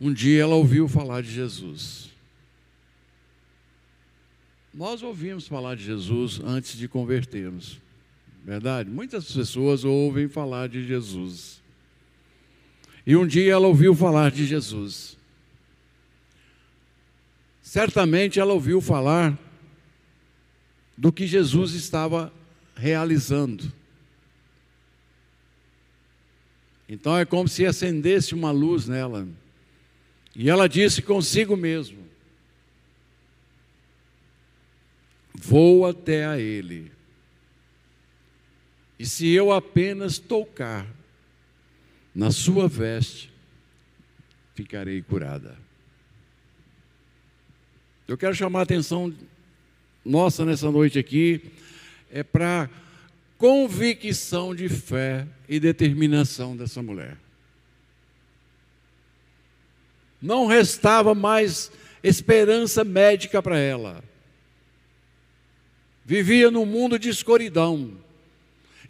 [0.00, 2.08] Um dia ela ouviu falar de Jesus.
[4.72, 7.80] Nós ouvimos falar de Jesus antes de convertermos,
[8.44, 8.90] verdade?
[8.90, 11.60] Muitas pessoas ouvem falar de Jesus.
[13.06, 15.16] E um dia ela ouviu falar de Jesus.
[17.62, 19.38] Certamente ela ouviu falar
[20.96, 22.32] do que Jesus estava
[22.74, 23.72] realizando.
[26.88, 29.28] Então é como se acendesse uma luz nela.
[30.34, 31.98] E ela disse consigo mesmo:
[35.34, 36.90] Vou até a Ele.
[39.00, 40.86] E se eu apenas tocar
[42.14, 43.32] na sua veste,
[44.54, 45.56] ficarei curada.
[48.06, 49.10] Eu quero chamar a atenção
[50.04, 51.50] nossa nessa noite aqui
[52.10, 52.68] é para
[53.38, 57.16] convicção de fé e determinação dessa mulher.
[60.20, 64.04] Não restava mais esperança médica para ela.
[66.04, 68.09] Vivia num mundo de escuridão.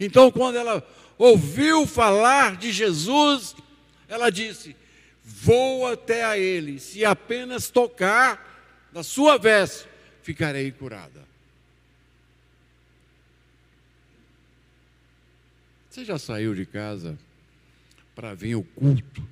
[0.03, 0.83] Então, quando ela
[1.15, 3.55] ouviu falar de Jesus,
[4.09, 4.75] ela disse:
[5.23, 9.87] Vou até a Ele, se apenas tocar na sua veste,
[10.23, 11.21] ficarei curada.
[15.87, 17.15] Você já saiu de casa
[18.15, 19.23] para vir o culto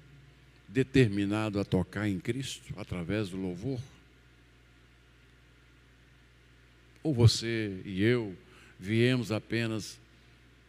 [0.68, 3.80] determinado a tocar em Cristo através do louvor?
[7.02, 8.38] Ou você e eu
[8.80, 9.99] viemos apenas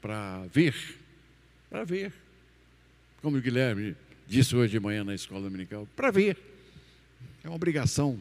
[0.01, 0.75] para ver?
[1.69, 2.13] Para ver.
[3.23, 6.37] Como o Guilherme disse hoje de manhã na escola dominical, para ver.
[7.45, 8.19] É uma obrigação.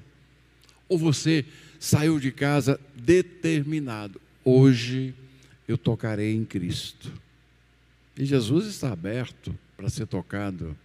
[0.88, 1.46] Ou você
[1.80, 5.13] saiu de casa determinado: hoje
[5.68, 7.12] eu tocarei em Cristo.
[8.18, 10.76] E Jesus está aberto para ser tocado.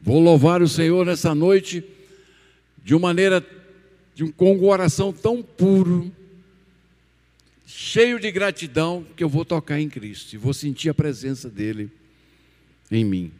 [0.00, 1.84] Vou louvar o Senhor nessa noite
[2.84, 3.46] de uma maneira,
[4.14, 6.12] de um, com um coração tão puro,
[7.66, 11.90] cheio de gratidão, que eu vou tocar em Cristo e vou sentir a presença dEle
[12.90, 13.32] em mim.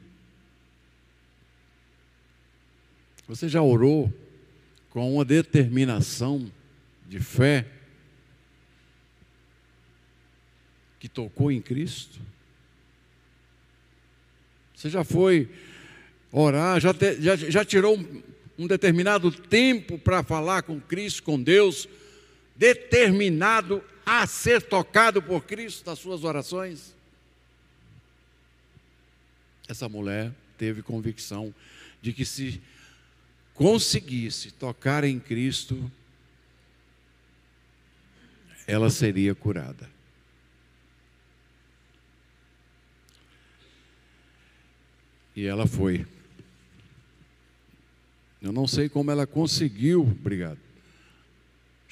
[3.29, 4.13] Você já orou
[4.91, 6.51] com uma determinação
[7.09, 7.67] de fé
[10.99, 12.21] que tocou em Cristo?
[14.75, 15.49] Você já foi
[16.31, 18.23] orar, já, te, já, já tirou um,
[18.59, 21.89] um determinado tempo para falar com Cristo, com Deus,
[22.57, 26.95] determinado a ser tocado por Cristo nas suas orações?
[29.73, 31.53] essa mulher teve convicção
[32.01, 32.61] de que se
[33.55, 35.91] conseguisse tocar em Cristo,
[38.67, 39.91] ela seria curada.
[45.35, 46.07] E ela foi.
[48.41, 50.59] Eu não sei como ela conseguiu, obrigado,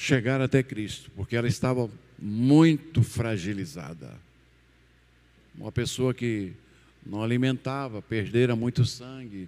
[0.00, 4.18] chegar até Cristo, porque ela estava muito fragilizada.
[5.54, 6.54] Uma pessoa que
[7.04, 9.46] não alimentava, perdera muito sangue,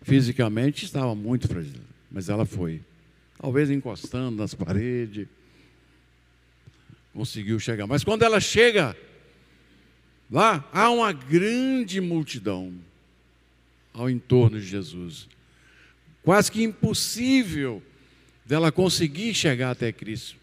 [0.00, 2.80] fisicamente estava muito fragilizada, mas ela foi.
[3.40, 5.26] Talvez encostando nas paredes,
[7.12, 7.88] conseguiu chegar.
[7.88, 8.96] Mas quando ela chega
[10.30, 12.72] lá, há uma grande multidão
[13.92, 15.28] ao entorno de Jesus.
[16.22, 17.82] Quase que impossível
[18.48, 20.34] dela conseguir chegar até Cristo.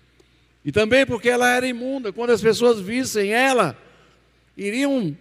[0.64, 3.76] E também porque ela era imunda, quando as pessoas vissem ela,
[4.56, 5.18] iriam,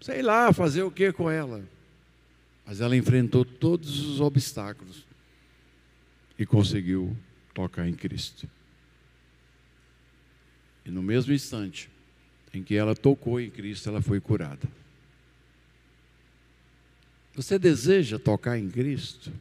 [0.00, 1.64] sei lá, fazer o que com ela.
[2.66, 5.06] Mas ela enfrentou todos os obstáculos
[6.36, 7.16] e conseguiu
[7.54, 8.50] tocar em Cristo.
[10.84, 11.88] E no mesmo instante
[12.52, 14.68] em que ela tocou em Cristo, ela foi curada.
[17.36, 19.32] Você deseja tocar em Cristo?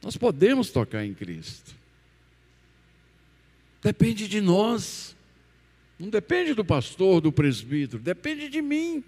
[0.00, 1.79] Nós podemos tocar em Cristo.
[3.82, 5.16] Depende de nós.
[5.98, 9.04] Não depende do pastor, do presbítero, depende de mim.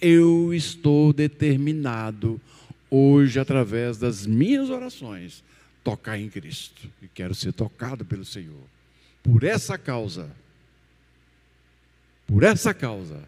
[0.00, 2.40] Eu estou determinado
[2.90, 5.44] hoje, através das minhas orações,
[5.84, 6.90] tocar em Cristo.
[7.00, 8.64] E quero ser tocado pelo Senhor.
[9.22, 10.28] Por essa causa,
[12.26, 13.22] por essa causa,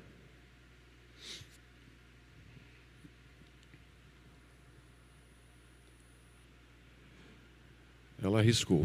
[8.20, 8.84] ela arriscou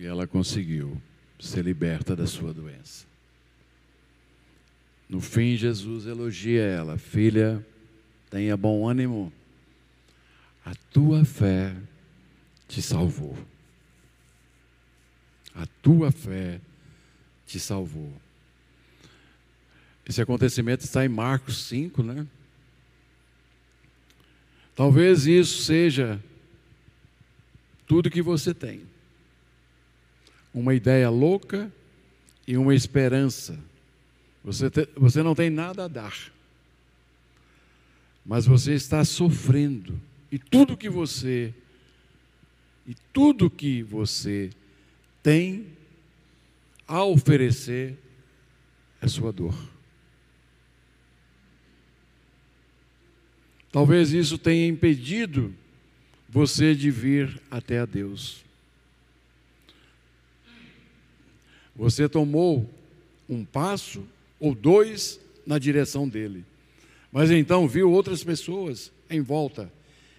[0.00, 1.00] e ela conseguiu
[1.38, 3.04] ser liberta da sua doença.
[5.06, 7.64] No fim, Jesus elogia ela: Filha,
[8.30, 9.30] tenha bom ânimo,
[10.64, 11.76] a tua fé
[12.66, 13.36] te salvou.
[15.54, 16.62] A tua fé
[17.46, 18.10] te salvou.
[20.08, 22.26] Esse acontecimento está em Marcos 5, né?
[24.74, 26.18] Talvez isso seja
[27.86, 28.89] tudo que você tem.
[30.52, 31.72] Uma ideia louca
[32.46, 33.58] e uma esperança.
[34.42, 36.32] Você, te, você não tem nada a dar,
[38.24, 40.00] mas você está sofrendo.
[40.32, 41.54] E tudo que você,
[42.86, 44.50] e tudo que você
[45.22, 45.66] tem
[46.86, 47.96] a oferecer
[49.00, 49.54] é sua dor.
[53.70, 55.54] Talvez isso tenha impedido
[56.28, 58.44] você de vir até a Deus.
[61.76, 62.68] Você tomou
[63.28, 64.04] um passo
[64.38, 66.44] ou dois na direção dele,
[67.12, 69.72] mas então viu outras pessoas em volta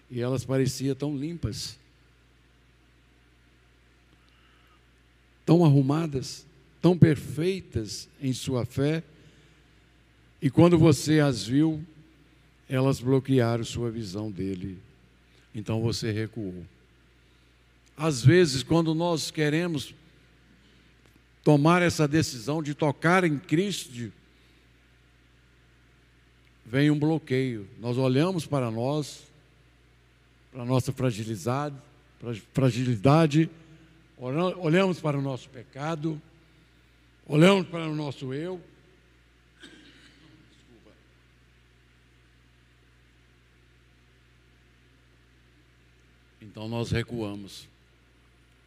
[0.09, 1.79] e elas pareciam tão limpas.
[5.51, 6.45] tão arrumadas,
[6.81, 9.03] tão perfeitas em sua fé,
[10.41, 11.83] e quando você as viu,
[12.69, 14.77] elas bloquearam sua visão dele.
[15.53, 16.65] Então você recuou.
[17.97, 19.93] Às vezes, quando nós queremos
[21.43, 24.11] tomar essa decisão de tocar em Cristo,
[26.65, 27.67] vem um bloqueio.
[27.79, 29.23] Nós olhamos para nós,
[30.51, 31.75] para a nossa fragilidade,
[32.53, 33.49] fragilidade
[34.59, 36.21] olhamos para o nosso pecado,
[37.25, 38.61] olhamos para o nosso eu.
[40.51, 40.91] Desculpa.
[46.41, 47.70] Então nós recuamos.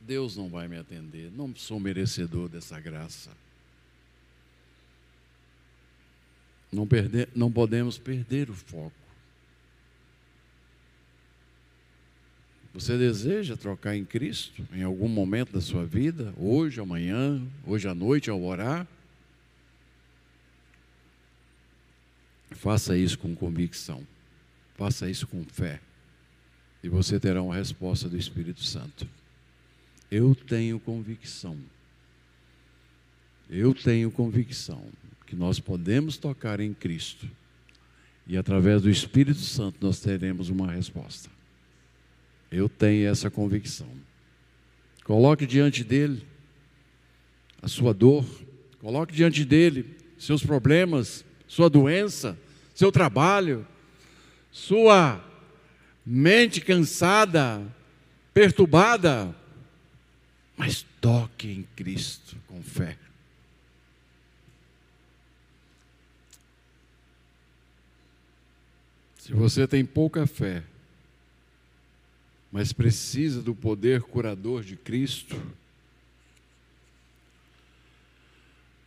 [0.07, 3.31] Deus não vai me atender, não sou merecedor dessa graça.
[6.71, 8.93] Não, perder, não podemos perder o foco.
[12.75, 16.35] Você deseja trocar em Cristo em algum momento da sua vida?
[16.37, 18.87] Hoje, amanhã, hoje à noite, ao orar?
[22.51, 24.05] Faça isso com convicção.
[24.75, 25.81] Faça isso com fé.
[26.83, 29.07] E você terá uma resposta do Espírito Santo.
[30.11, 31.57] Eu tenho convicção.
[33.49, 34.85] Eu tenho convicção
[35.27, 37.29] que nós podemos tocar em Cristo.
[38.27, 41.29] E através do Espírito Santo nós teremos uma resposta.
[42.51, 43.89] Eu tenho essa convicção.
[45.05, 46.27] Coloque diante dele
[47.61, 48.25] a sua dor,
[48.81, 52.39] coloque diante dele seus problemas, sua doença,
[52.75, 53.67] seu trabalho,
[54.51, 55.23] sua
[56.05, 57.63] mente cansada,
[58.33, 59.35] perturbada,
[60.57, 62.97] mas toque em Cristo com fé.
[69.19, 70.63] Se você tem pouca fé,
[72.53, 75.41] mas precisa do poder curador de Cristo,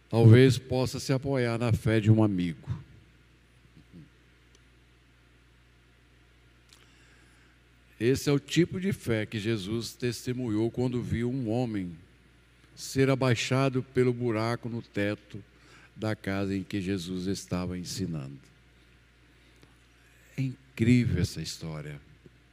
[0.10, 2.77] talvez possa se apoiar na fé de um amigo.
[8.00, 11.96] Esse é o tipo de fé que Jesus testemunhou quando viu um homem
[12.76, 15.44] ser abaixado pelo buraco no teto
[15.96, 18.38] da casa em que Jesus estava ensinando.
[20.38, 22.00] É incrível essa história.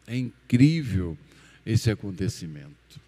[0.07, 1.16] É incrível
[1.66, 3.01] esse acontecimento.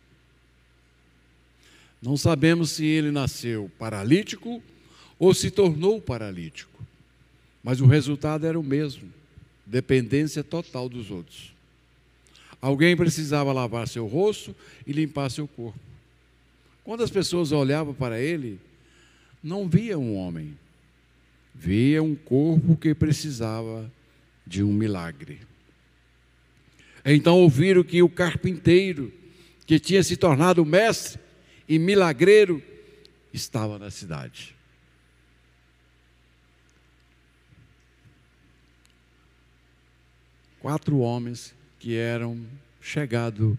[2.03, 4.63] Não sabemos se ele nasceu paralítico
[5.19, 6.85] ou se tornou paralítico,
[7.65, 9.11] mas o resultado era o mesmo:
[9.65, 11.56] dependência total dos outros.
[12.67, 14.53] Alguém precisava lavar seu rosto
[14.85, 15.79] e limpar seu corpo.
[16.83, 18.59] Quando as pessoas olhavam para ele,
[19.41, 20.59] não via um homem,
[21.55, 23.89] via um corpo que precisava
[24.45, 25.43] de um milagre.
[27.05, 29.13] Então ouviram que o carpinteiro,
[29.65, 31.21] que tinha se tornado mestre
[31.69, 32.61] e milagreiro,
[33.33, 34.57] estava na cidade.
[40.59, 42.41] Quatro homens que eram
[42.81, 43.57] chegados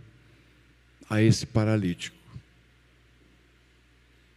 [1.09, 2.17] a esse paralítico.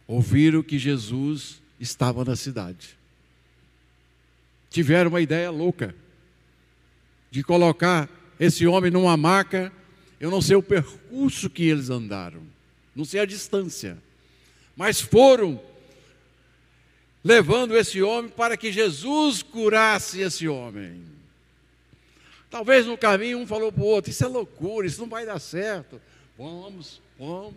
[0.07, 2.97] Ouviram que Jesus estava na cidade.
[4.69, 5.95] Tiveram uma ideia louca
[7.29, 8.09] de colocar
[8.39, 9.71] esse homem numa maca.
[10.19, 12.41] Eu não sei o percurso que eles andaram,
[12.95, 13.97] não sei a distância,
[14.75, 15.61] mas foram
[17.23, 21.01] levando esse homem para que Jesus curasse esse homem.
[22.51, 25.39] Talvez no caminho um falou para o outro: Isso é loucura, isso não vai dar
[25.39, 26.01] certo.
[26.37, 27.55] Vamos, vamos.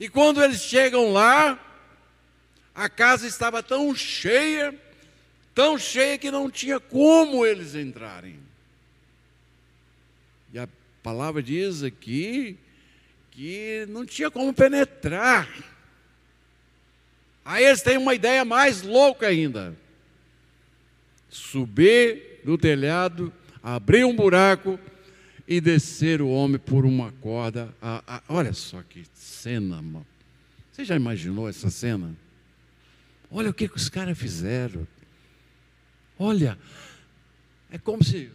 [0.00, 1.60] E quando eles chegam lá,
[2.74, 4.74] a casa estava tão cheia,
[5.54, 8.40] tão cheia que não tinha como eles entrarem.
[10.54, 10.66] E a
[11.02, 12.56] palavra diz aqui
[13.30, 15.48] que não tinha como penetrar.
[17.44, 19.76] Aí eles têm uma ideia mais louca ainda:
[21.28, 23.30] subir no telhado
[23.62, 24.78] abrir um buraco
[25.46, 27.74] e descer o homem por uma corda.
[27.82, 30.06] Ah, ah, olha só que cena, mano.
[30.70, 32.14] Você já imaginou essa cena?
[33.30, 34.86] Olha o que, que os caras fizeram.
[36.18, 36.58] Olha,
[37.70, 38.30] é como se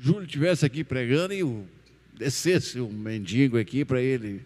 [0.00, 1.66] Júlio estivesse aqui pregando e o,
[2.14, 4.42] descesse um mendigo aqui para ele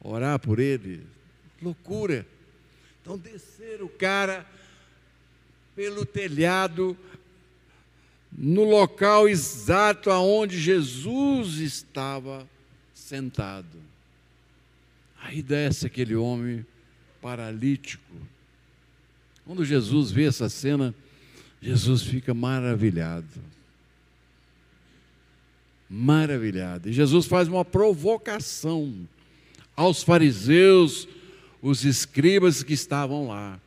[0.00, 1.02] orar por ele.
[1.60, 2.26] Loucura.
[3.00, 4.46] Então desceram o cara
[5.74, 6.96] pelo telhado
[8.36, 12.46] no local exato aonde Jesus estava
[12.92, 13.78] sentado.
[15.22, 16.64] Aí desce aquele homem
[17.22, 18.14] paralítico.
[19.46, 20.94] Quando Jesus vê essa cena,
[21.62, 23.26] Jesus fica maravilhado.
[25.88, 26.90] Maravilhado.
[26.90, 29.08] E Jesus faz uma provocação
[29.74, 31.08] aos fariseus,
[31.62, 33.58] os escribas que estavam lá.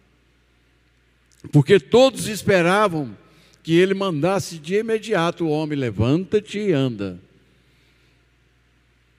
[1.52, 3.18] Porque todos esperavam
[3.70, 7.20] que ele mandasse de imediato o homem: levanta-te e anda.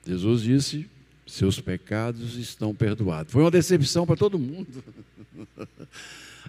[0.05, 0.89] Jesus disse:
[1.25, 3.31] seus pecados estão perdoados.
[3.31, 4.83] Foi uma decepção para todo mundo.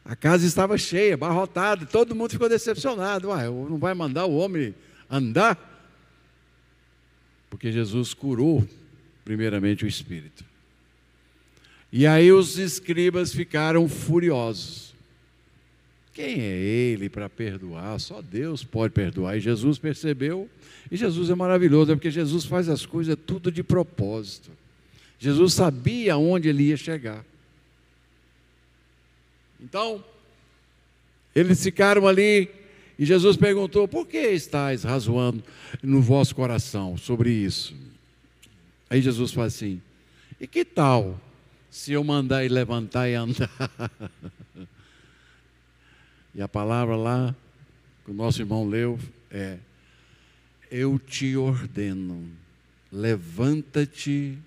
[0.05, 3.29] A casa estava cheia, barrotada, todo mundo ficou decepcionado.
[3.71, 4.75] Não vai mandar o homem
[5.09, 5.57] andar?
[7.49, 8.67] Porque Jesus curou,
[9.25, 10.45] primeiramente, o espírito.
[11.93, 14.92] E aí os escribas ficaram furiosos.
[16.13, 17.99] Quem é ele para perdoar?
[17.99, 19.37] Só Deus pode perdoar.
[19.37, 20.49] E Jesus percebeu,
[20.91, 24.51] e Jesus é maravilhoso, é porque Jesus faz as coisas tudo de propósito.
[25.19, 27.25] Jesus sabia onde ele ia chegar.
[29.61, 30.05] Então,
[31.35, 32.51] eles ficaram ali
[32.99, 35.43] e Jesus perguntou: Por que estáis razoando
[35.83, 37.75] no vosso coração sobre isso?
[38.91, 39.81] Aí Jesus fala assim:
[40.41, 41.19] E que tal
[41.71, 43.51] se eu mandar ele levantar e andar?
[46.35, 47.35] E a palavra lá,
[48.05, 48.99] que o nosso irmão leu,
[49.31, 49.59] é:
[50.71, 52.27] Eu te ordeno,
[52.91, 54.39] levanta-te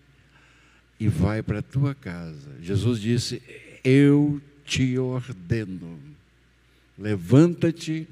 [1.00, 2.56] e vai para a tua casa.
[2.62, 3.42] Jesus disse:
[3.84, 6.00] Eu te ordeno,
[6.98, 8.08] levanta-te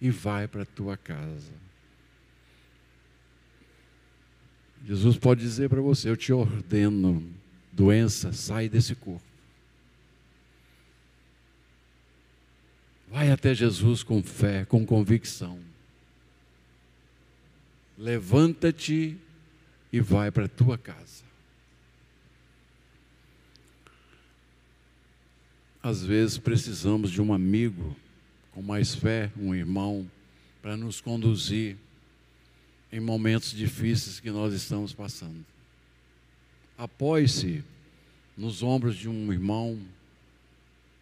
[0.00, 1.52] e vai para a tua casa.
[4.86, 7.22] Jesus pode dizer para você: Eu te ordeno,
[7.72, 9.27] doença, sai desse corpo.
[13.10, 15.58] Vai até Jesus com fé, com convicção.
[17.96, 19.16] Levanta-te
[19.92, 21.24] e vai para a tua casa.
[25.82, 27.96] Às vezes precisamos de um amigo
[28.52, 30.08] com mais fé, um irmão,
[30.60, 31.76] para nos conduzir
[32.92, 35.44] em momentos difíceis que nós estamos passando.
[36.76, 37.64] Apoie-se
[38.36, 39.78] nos ombros de um irmão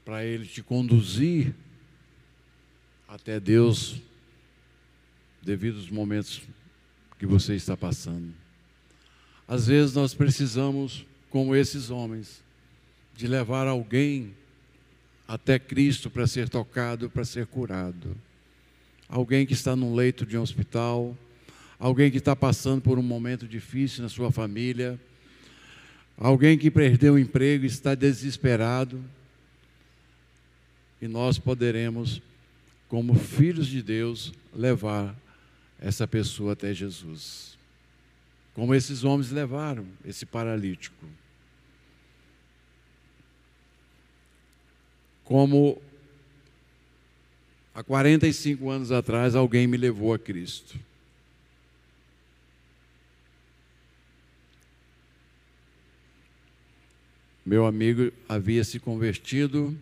[0.04, 1.52] para ele te conduzir
[3.08, 3.96] até Deus
[5.42, 6.42] devido aos momentos
[7.18, 8.34] que você está passando.
[9.46, 12.42] Às vezes nós precisamos, como esses homens,
[13.14, 14.34] de levar alguém
[15.26, 18.16] até Cristo para ser tocado, para ser curado.
[19.08, 21.16] Alguém que está num leito de um hospital,
[21.78, 25.00] alguém que está passando por um momento difícil na sua família,
[26.16, 29.02] alguém que perdeu o emprego e está desesperado.
[31.00, 32.20] E nós poderemos,
[32.88, 35.14] como filhos de Deus, levar
[35.78, 37.58] essa pessoa até Jesus.
[38.54, 41.04] Como esses homens levaram esse paralítico.
[45.24, 45.80] Como
[47.74, 50.78] há 45 anos atrás alguém me levou a Cristo.
[57.44, 59.76] Meu amigo havia se convertido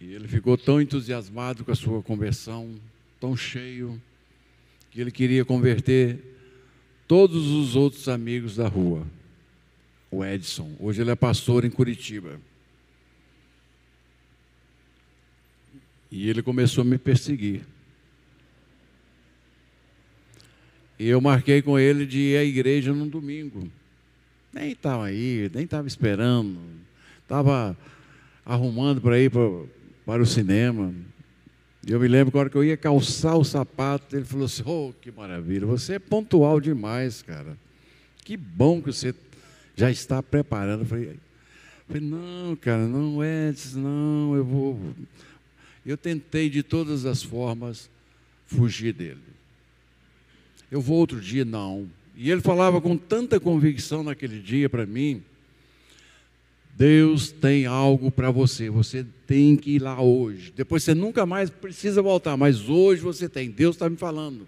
[0.00, 2.74] e ele ficou tão entusiasmado com a sua conversão,
[3.20, 4.00] tão cheio,
[4.90, 6.18] que ele queria converter
[7.06, 9.06] todos os outros amigos da rua.
[10.10, 12.40] O Edson, hoje ele é pastor em Curitiba.
[16.10, 17.66] E ele começou a me perseguir.
[20.98, 23.70] E eu marquei com ele de ir à igreja num domingo.
[24.52, 26.58] Nem estava aí, nem estava esperando.
[27.22, 27.76] Estava
[28.44, 29.42] arrumando para ir para,
[30.08, 30.94] para o cinema.
[31.86, 34.90] Eu me lembro que hora que eu ia calçar o sapato, ele falou assim: Oh,
[35.02, 37.58] que maravilha, você é pontual demais, cara.
[38.24, 39.14] Que bom que você
[39.76, 40.80] já está preparando.
[40.80, 41.18] Eu falei,
[41.86, 44.80] falei não, cara, não é, não, eu vou.
[45.84, 47.90] Eu tentei de todas as formas
[48.46, 49.20] fugir dele.
[50.70, 51.86] Eu vou outro dia, não.
[52.16, 55.22] E ele falava com tanta convicção naquele dia para mim,
[56.78, 60.52] Deus tem algo para você, você tem que ir lá hoje.
[60.54, 63.50] Depois você nunca mais precisa voltar, mas hoje você tem.
[63.50, 64.46] Deus está me falando.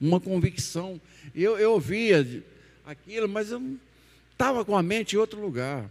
[0.00, 1.00] Uma convicção.
[1.34, 2.44] Eu, eu ouvia
[2.86, 3.60] aquilo, mas eu
[4.30, 5.90] estava com a mente em outro lugar.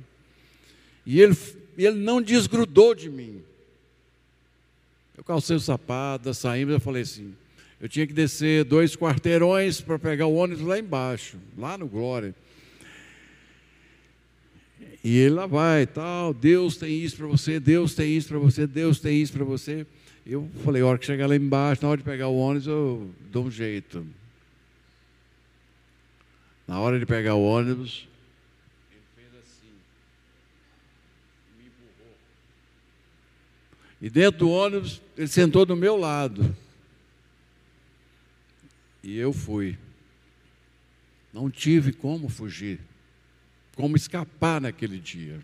[1.06, 1.38] E ele,
[1.78, 3.42] ele não desgrudou de mim.
[5.18, 7.34] Eu calcei o sapato, saímos, eu falei assim,
[7.82, 12.34] eu tinha que descer dois quarteirões para pegar o ônibus lá embaixo, lá no Glória.
[15.04, 18.68] E ele lá vai, tal, Deus tem isso para você, Deus tem isso para você,
[18.68, 19.86] Deus tem isso para você.
[20.24, 23.10] Eu falei, a hora que chegar lá embaixo, na hora de pegar o ônibus, eu
[23.32, 24.06] dou um jeito.
[26.68, 28.08] Na hora de pegar o ônibus,
[28.92, 29.74] ele fez assim,
[31.58, 32.16] me empurrou.
[34.00, 36.56] E dentro do ônibus, ele sentou do meu lado.
[39.04, 39.76] E eu fui.
[41.34, 42.80] Não tive como fugir
[43.82, 45.42] como escapar naquele dia.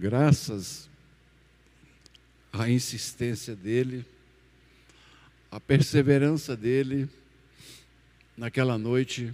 [0.00, 0.88] Graças
[2.50, 4.02] à insistência dele,
[5.50, 7.06] à perseverança dele,
[8.34, 9.30] naquela noite,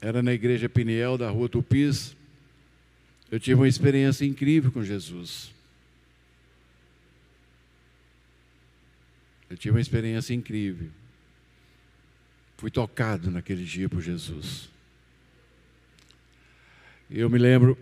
[0.00, 2.16] era na igreja Piniel da rua Tupis,
[3.28, 5.52] eu tive uma experiência incrível com Jesus.
[9.50, 10.90] Eu tive uma experiência incrível.
[12.56, 14.70] Fui tocado naquele dia por Jesus.
[17.10, 17.76] Eu me lembro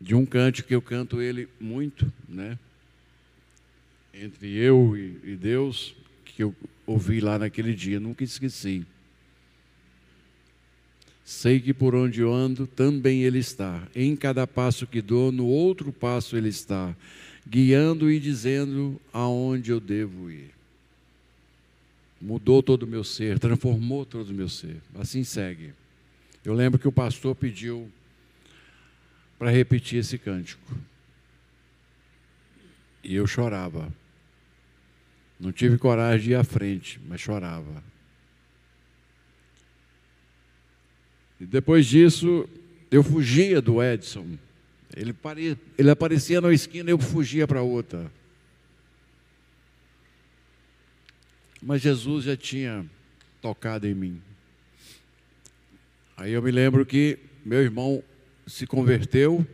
[0.00, 2.56] de um cântico que eu canto ele muito, né?
[4.12, 6.54] Entre eu e, Deus, que eu
[6.86, 8.86] ouvi lá naquele dia, nunca esqueci.
[11.24, 13.88] Sei que por onde eu ando também Ele está.
[13.92, 16.94] Em cada passo que dou, no outro passo Ele está,
[17.48, 20.50] guiando e dizendo aonde eu devo ir.
[22.20, 24.76] Mudou todo o meu ser, transformou todo o meu ser.
[24.94, 25.72] Assim segue.
[26.44, 27.90] Eu lembro que o pastor pediu
[29.38, 30.76] para repetir esse cântico.
[33.02, 33.92] E eu chorava.
[35.40, 37.82] Não tive coragem de ir à frente, mas chorava.
[41.40, 42.48] E depois disso,
[42.90, 44.38] eu fugia do Edson.
[44.94, 45.58] Ele, pare...
[45.76, 48.10] ele aparecia na esquina e eu fugia para outra.
[51.60, 52.86] Mas Jesus já tinha
[53.40, 54.22] tocado em mim.
[56.16, 58.02] Aí eu me lembro que meu irmão
[58.46, 59.44] se converteu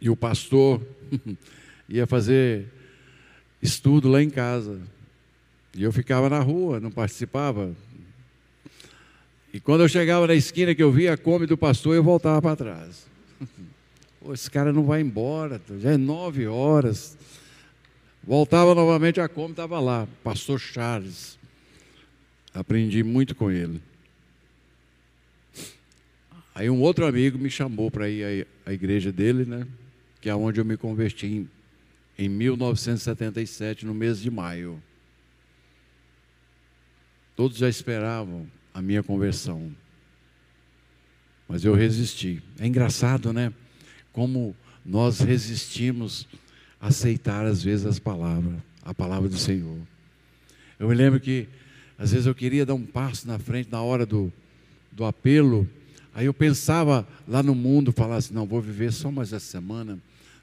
[0.00, 0.80] e o pastor
[1.88, 2.66] ia fazer
[3.62, 4.80] estudo lá em casa.
[5.74, 7.74] E eu ficava na rua, não participava.
[9.52, 12.40] E quando eu chegava na esquina que eu via a come do pastor, eu voltava
[12.40, 13.06] para trás.
[14.32, 17.16] Esse cara não vai embora, já é nove horas.
[18.24, 21.38] Voltava novamente a como estava lá, pastor Charles.
[22.54, 23.80] Aprendi muito com ele.
[26.54, 29.66] Aí um outro amigo me chamou para ir à igreja dele, né?
[30.20, 31.50] Que é onde eu me converti em,
[32.18, 34.82] em 1977, no mês de maio.
[37.34, 39.74] Todos já esperavam a minha conversão.
[41.48, 42.42] Mas eu resisti.
[42.58, 43.52] É engraçado, né?
[44.12, 46.28] Como nós resistimos
[46.78, 49.78] a aceitar às vezes as palavras, a palavra do Senhor.
[50.78, 51.48] Eu me lembro que
[52.02, 54.32] às vezes eu queria dar um passo na frente na hora do,
[54.90, 55.68] do apelo,
[56.12, 60.00] aí eu pensava lá no mundo, falasse, assim, não, vou viver só mais essa semana.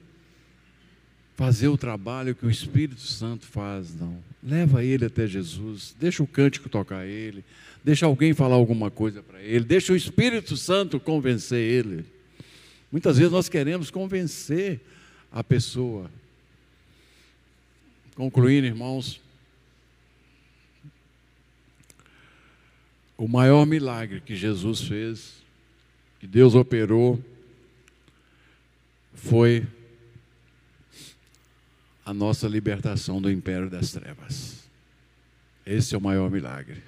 [1.37, 4.18] fazer o trabalho que o Espírito Santo faz, não.
[4.43, 7.45] Leva ele até Jesus, deixa o cântico tocar ele,
[7.84, 12.07] deixa alguém falar alguma coisa para ele, deixa o Espírito Santo convencer ele.
[12.91, 14.80] Muitas vezes nós queremos convencer
[15.30, 16.11] a pessoa.
[18.14, 19.20] Concluindo, irmãos,
[23.18, 25.34] o maior milagre que Jesus fez,
[26.18, 27.22] que Deus operou,
[29.12, 29.66] foi
[32.07, 34.64] a nossa libertação do império das trevas.
[35.66, 36.80] Esse é o maior milagre.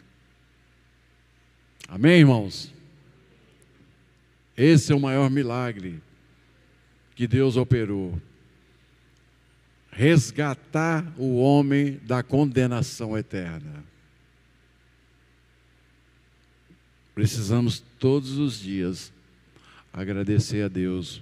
[1.88, 2.72] Amém, irmãos?
[4.56, 6.00] Esse é o maior milagre
[7.16, 8.16] que Deus operou.
[9.90, 13.82] Resgatar o homem da condenação eterna.
[17.12, 19.12] Precisamos todos os dias
[19.92, 21.20] agradecer a Deus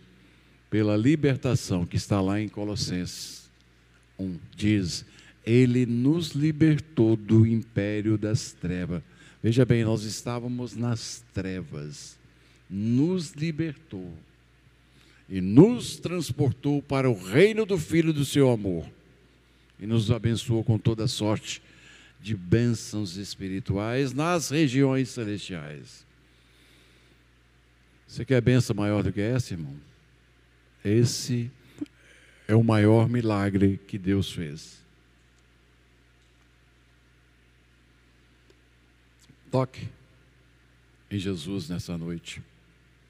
[0.68, 3.45] pela libertação que está lá em Colossenses
[4.18, 5.04] 1 diz:
[5.44, 9.02] Ele nos libertou do império das trevas.
[9.42, 12.18] Veja bem, nós estávamos nas trevas,
[12.68, 14.12] nos libertou
[15.28, 18.88] e nos transportou para o reino do Filho do seu amor
[19.78, 21.62] e nos abençoou com toda sorte
[22.20, 26.04] de bênçãos espirituais nas regiões celestiais.
[28.06, 29.74] Você quer bênção maior do que essa, irmão?
[30.84, 31.65] Esse é
[32.54, 34.78] o maior milagre que Deus fez.
[39.50, 39.88] Toque
[41.10, 42.42] em Jesus nessa noite.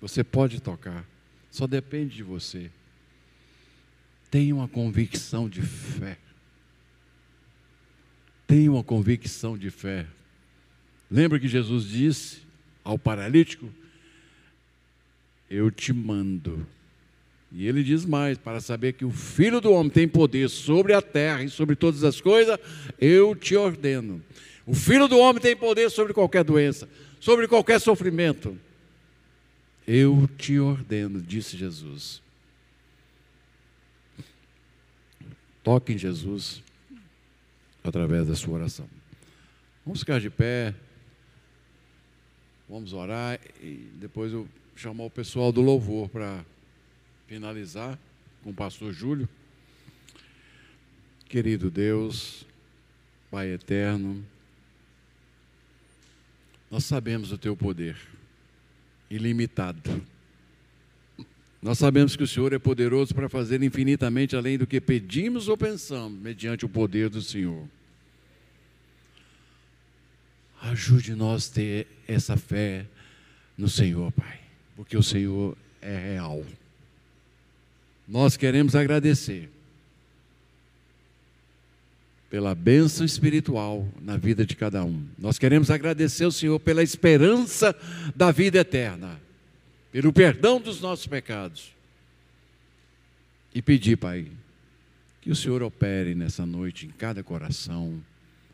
[0.01, 1.05] Você pode tocar,
[1.51, 2.71] só depende de você.
[4.31, 6.19] Tenha uma convicção de fé.
[8.47, 10.07] Tenha uma convicção de fé.
[11.11, 12.43] Lembra que Jesus disse
[12.85, 13.69] ao paralítico:
[15.49, 16.67] Eu te mando
[17.57, 21.01] e ele diz mais: para saber que o Filho do Homem tem poder sobre a
[21.01, 22.59] terra e sobre todas as coisas,
[23.01, 24.23] eu te ordeno.
[24.67, 26.87] O Filho do Homem tem poder sobre qualquer doença,
[27.19, 28.59] sobre qualquer sofrimento.
[29.89, 32.21] Eu te ordeno, disse Jesus.
[35.65, 36.63] Toque em Jesus
[37.83, 38.87] através da sua oração.
[39.83, 40.75] Vamos ficar de pé,
[42.69, 46.45] vamos orar e depois eu chamar o pessoal do louvor para
[47.27, 47.99] finalizar
[48.43, 49.29] com o pastor Júlio.
[51.29, 52.47] Querido Deus,
[53.31, 54.25] Pai eterno,
[56.71, 57.97] nós sabemos o teu poder
[59.11, 60.03] ilimitado.
[61.61, 65.57] Nós sabemos que o Senhor é poderoso para fazer infinitamente além do que pedimos ou
[65.57, 67.67] pensamos, mediante o poder do Senhor.
[70.63, 72.87] Ajude nós a ter essa fé
[73.59, 74.41] no Senhor, Pai,
[74.77, 76.45] porque o Senhor é real.
[78.07, 79.51] Nós queremos agradecer
[82.31, 85.05] pela bênção espiritual na vida de cada um.
[85.19, 87.75] Nós queremos agradecer ao Senhor pela esperança
[88.15, 89.21] da vida eterna,
[89.91, 91.73] pelo perdão dos nossos pecados.
[93.55, 94.27] E pedir, Pai,
[95.23, 98.01] que o Senhor opere nessa noite em cada coração,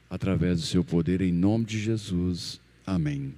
[0.09, 2.61] através do seu poder, em nome de Jesus.
[2.87, 3.35] Amém.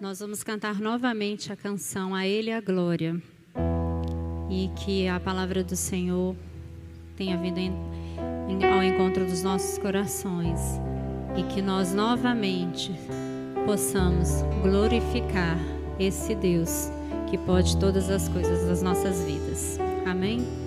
[0.00, 3.20] Nós vamos cantar novamente a canção A Ele a Glória.
[4.50, 6.34] E que a palavra do Senhor
[7.16, 7.72] tenha vindo em,
[8.48, 10.60] em, ao encontro dos nossos corações.
[11.36, 12.92] E que nós novamente
[13.64, 15.58] possamos glorificar
[15.98, 16.90] esse Deus
[17.30, 19.78] que pode todas as coisas das nossas vidas.
[20.04, 20.63] Amém?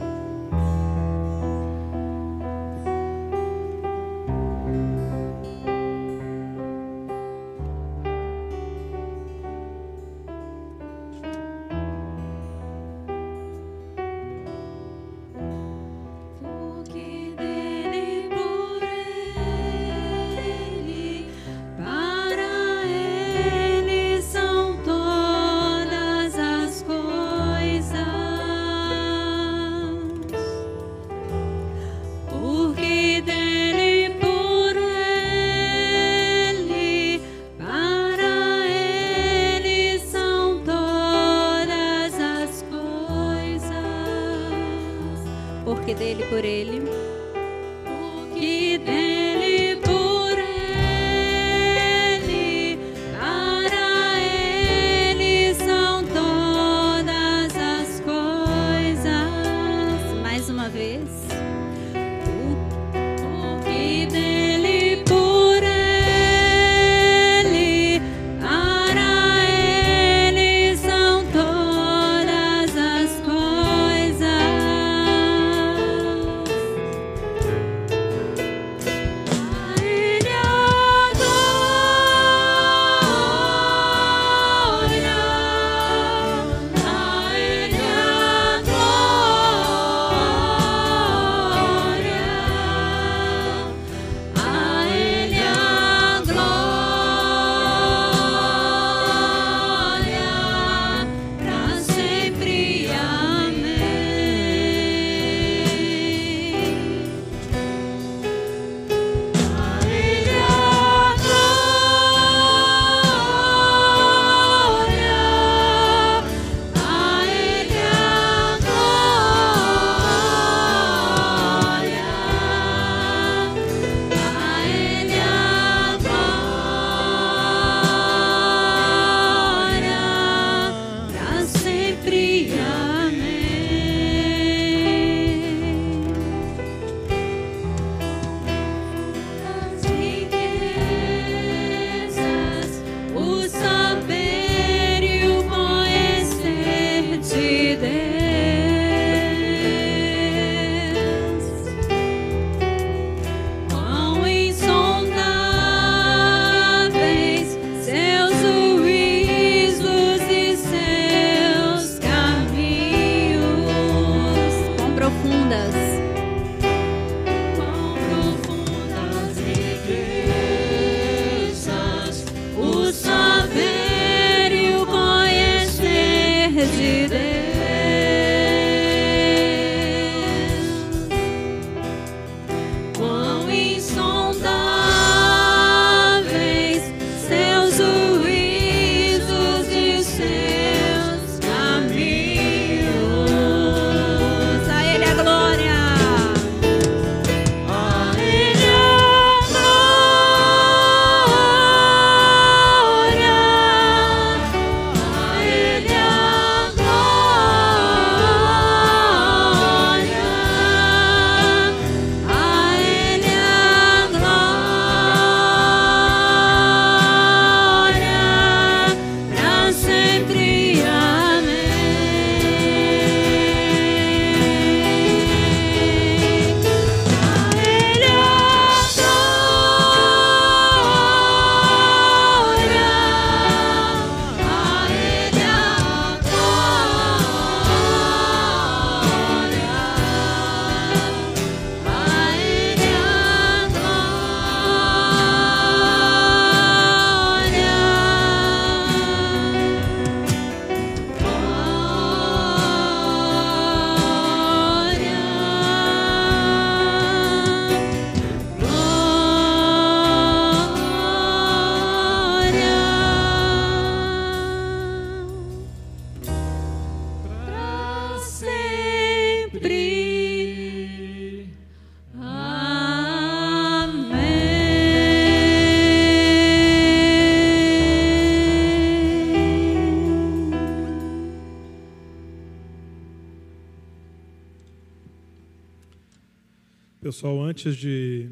[287.67, 288.29] Antes de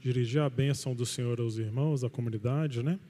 [0.00, 3.00] dirigir a bênção do Senhor aos irmãos, à comunidade, né?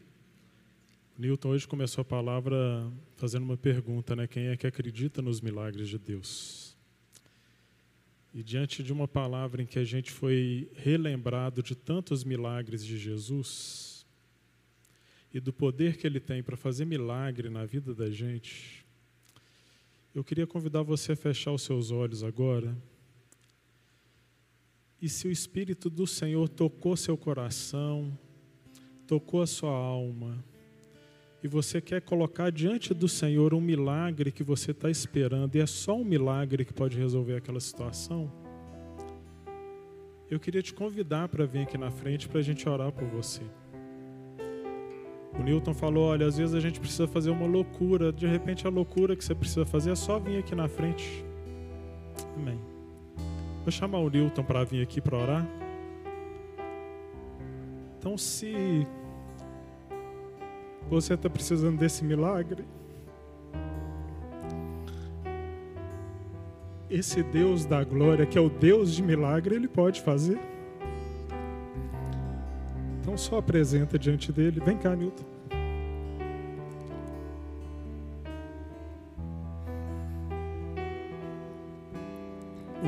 [1.18, 4.26] Newton hoje começou a palavra fazendo uma pergunta, né?
[4.26, 6.74] Quem é que acredita nos milagres de Deus?
[8.32, 12.96] E diante de uma palavra em que a gente foi relembrado de tantos milagres de
[12.96, 14.06] Jesus
[15.34, 18.82] e do poder que ele tem para fazer milagre na vida da gente,
[20.14, 22.74] eu queria convidar você a fechar os seus olhos agora
[25.00, 28.16] e se o Espírito do Senhor tocou seu coração,
[29.06, 30.44] tocou a sua alma,
[31.42, 35.66] e você quer colocar diante do Senhor um milagre que você está esperando, e é
[35.66, 38.30] só um milagre que pode resolver aquela situação,
[40.30, 43.42] eu queria te convidar para vir aqui na frente para a gente orar por você.
[45.36, 48.70] O Newton falou: olha, às vezes a gente precisa fazer uma loucura, de repente a
[48.70, 51.24] loucura que você precisa fazer é só vir aqui na frente.
[52.36, 52.69] Amém.
[53.62, 55.46] Vou chamar o Newton para vir aqui para orar.
[57.98, 58.86] Então, se
[60.88, 62.64] você está precisando desse milagre,
[66.88, 70.40] esse Deus da glória, que é o Deus de milagre, ele pode fazer.
[73.00, 74.60] Então, só apresenta diante dele.
[74.60, 75.29] Vem cá, Newton.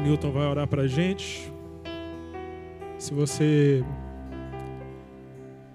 [0.03, 1.53] Newton vai orar para a gente.
[2.99, 3.85] Se você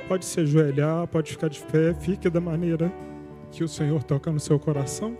[0.07, 2.91] pode se ajoelhar, pode ficar de pé, fique da maneira
[3.51, 5.17] que o Senhor toca no seu coração.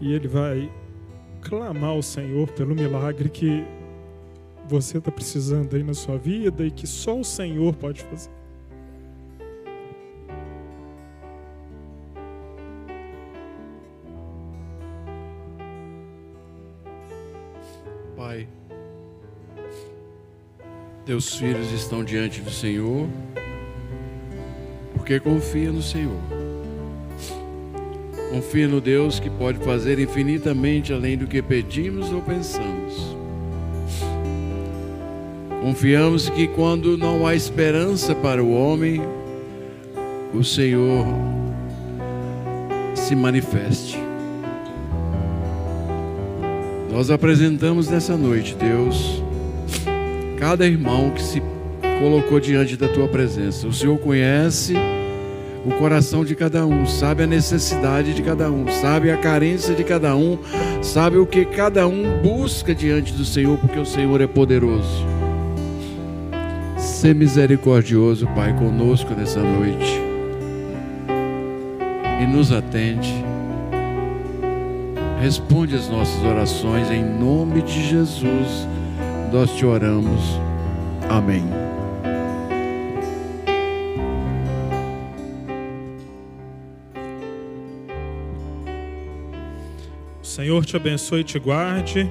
[0.00, 0.72] E Ele vai
[1.40, 3.64] clamar ao Senhor pelo milagre que
[4.66, 8.33] você está precisando aí na sua vida e que só o Senhor pode fazer.
[21.04, 23.06] Teus filhos estão diante do Senhor,
[24.94, 26.16] porque confia no Senhor.
[28.30, 33.14] Confia no Deus que pode fazer infinitamente além do que pedimos ou pensamos.
[35.60, 39.00] Confiamos que quando não há esperança para o homem,
[40.34, 41.06] o Senhor
[42.94, 44.03] se manifeste.
[46.94, 49.20] Nós apresentamos nessa noite, Deus,
[50.38, 51.42] cada irmão que se
[51.98, 53.66] colocou diante da tua presença.
[53.66, 54.74] O Senhor conhece
[55.66, 59.82] o coração de cada um, sabe a necessidade de cada um, sabe a carência de
[59.82, 60.38] cada um,
[60.80, 65.04] sabe o que cada um busca diante do Senhor, porque o Senhor é poderoso.
[66.78, 70.00] Ser misericordioso, Pai, conosco nessa noite
[72.22, 73.33] e nos atende.
[75.24, 78.68] Responde as nossas orações em nome de Jesus
[79.32, 80.20] nós te oramos.
[81.08, 81.42] Amém.
[90.22, 92.06] O Senhor te abençoe e te guarde.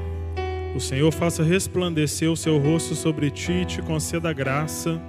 [0.76, 5.00] O Senhor faça resplandecer o seu rosto sobre ti e te conceda graça.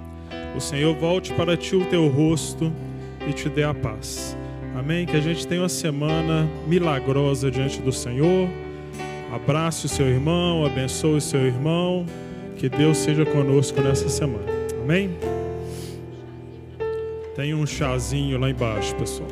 [0.55, 2.71] O Senhor volte para ti o teu rosto
[3.27, 4.37] e te dê a paz.
[4.77, 5.05] Amém?
[5.05, 8.49] Que a gente tenha uma semana milagrosa diante do Senhor
[9.35, 12.05] Abrace o seu irmão, abençoe o seu irmão.
[12.55, 14.45] Que Deus seja conosco nessa semana.
[14.81, 15.11] Amém?
[17.35, 19.27] Tem um chazinho lá embaixo, pessoal.